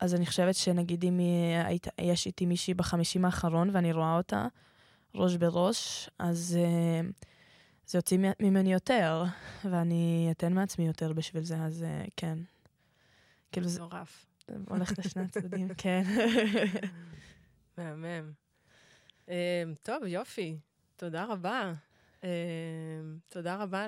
[0.00, 1.20] אז אני חושבת שנגיד אם
[1.98, 4.46] יש איתי מישהי בחמישים האחרון ואני רואה אותה
[5.14, 7.26] ראש בראש, אז uh,
[7.86, 9.24] זה יוציא מ- ממני יותר,
[9.64, 12.38] ואני אתן מעצמי יותר בשביל זה, אז uh, כן.
[13.52, 14.26] כאילו זה מטורף.
[14.68, 16.02] הולך לשני הצדדים, כן.
[17.78, 18.32] מהמם.
[19.28, 20.56] אה, טוב, יופי.
[20.96, 21.72] תודה רבה.
[22.24, 22.28] אה,
[23.28, 23.86] תודה רבה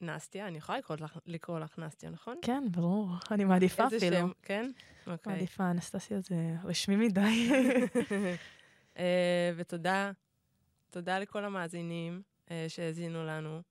[0.00, 0.48] לנסטיה.
[0.48, 2.38] אני יכולה לקרוא לך, לקרוא לך נסטיה, נכון?
[2.42, 4.16] כן, ברור, אני מעדיפה איזה אפילו.
[4.16, 4.30] שם?
[4.42, 4.70] כן?
[5.06, 5.32] אוקיי.
[5.32, 7.50] מעדיפה, אנסטסיה זה רשמי מדי.
[8.98, 10.12] אה, ותודה,
[10.90, 13.62] תודה לכל המאזינים אה, שהאזינו לנו.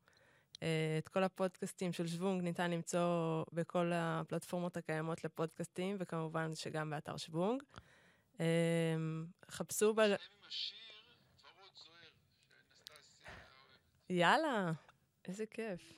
[0.63, 7.17] אה, את כל הפודקאסטים של שוונג ניתן למצוא בכל הפלטפורמות הקיימות לפודקאסטים, וכמובן שגם באתר
[7.17, 7.63] שוונג.
[8.39, 8.45] אה,
[9.51, 10.01] חפשו ב...
[14.09, 14.71] יאללה,
[15.27, 15.97] איזה כיף.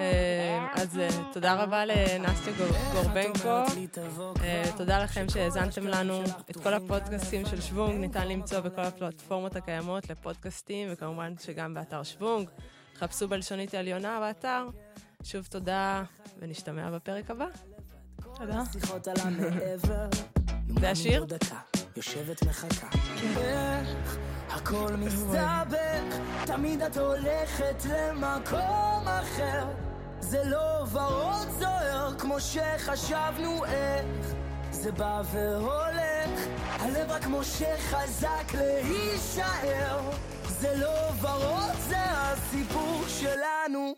[0.00, 3.62] אה, אז אה, תודה רבה לנסטיה גור- גורבנקו.
[4.42, 6.22] אה, תודה לכם שהאזנתם לנו.
[6.50, 12.48] את כל הפודקאסטים של שוונג ניתן למצוא בכל הפלטפורמות הקיימות לפודקאסטים, וכמובן שגם באתר שוונג.
[12.98, 14.66] חפשו בלשונית העליונה באתר.
[15.22, 16.02] שוב תודה,
[16.38, 17.46] ונשתמע בפרק הבא.
[18.38, 18.62] תודה.
[20.80, 21.26] זה השיר?
[21.96, 22.86] יושבת מחכה.
[23.36, 24.16] איך
[24.50, 26.16] הכל מסתבך,
[26.46, 29.64] תמיד את הולכת למקום אחר.
[30.20, 34.34] זה לא ורוד זוהר כמו שחשבנו איך.
[34.70, 36.46] זה בא והולך,
[36.78, 40.10] הלב רק משה חזק להישאר.
[40.60, 43.94] זה לא ורוד, זה הסיפור שלנו.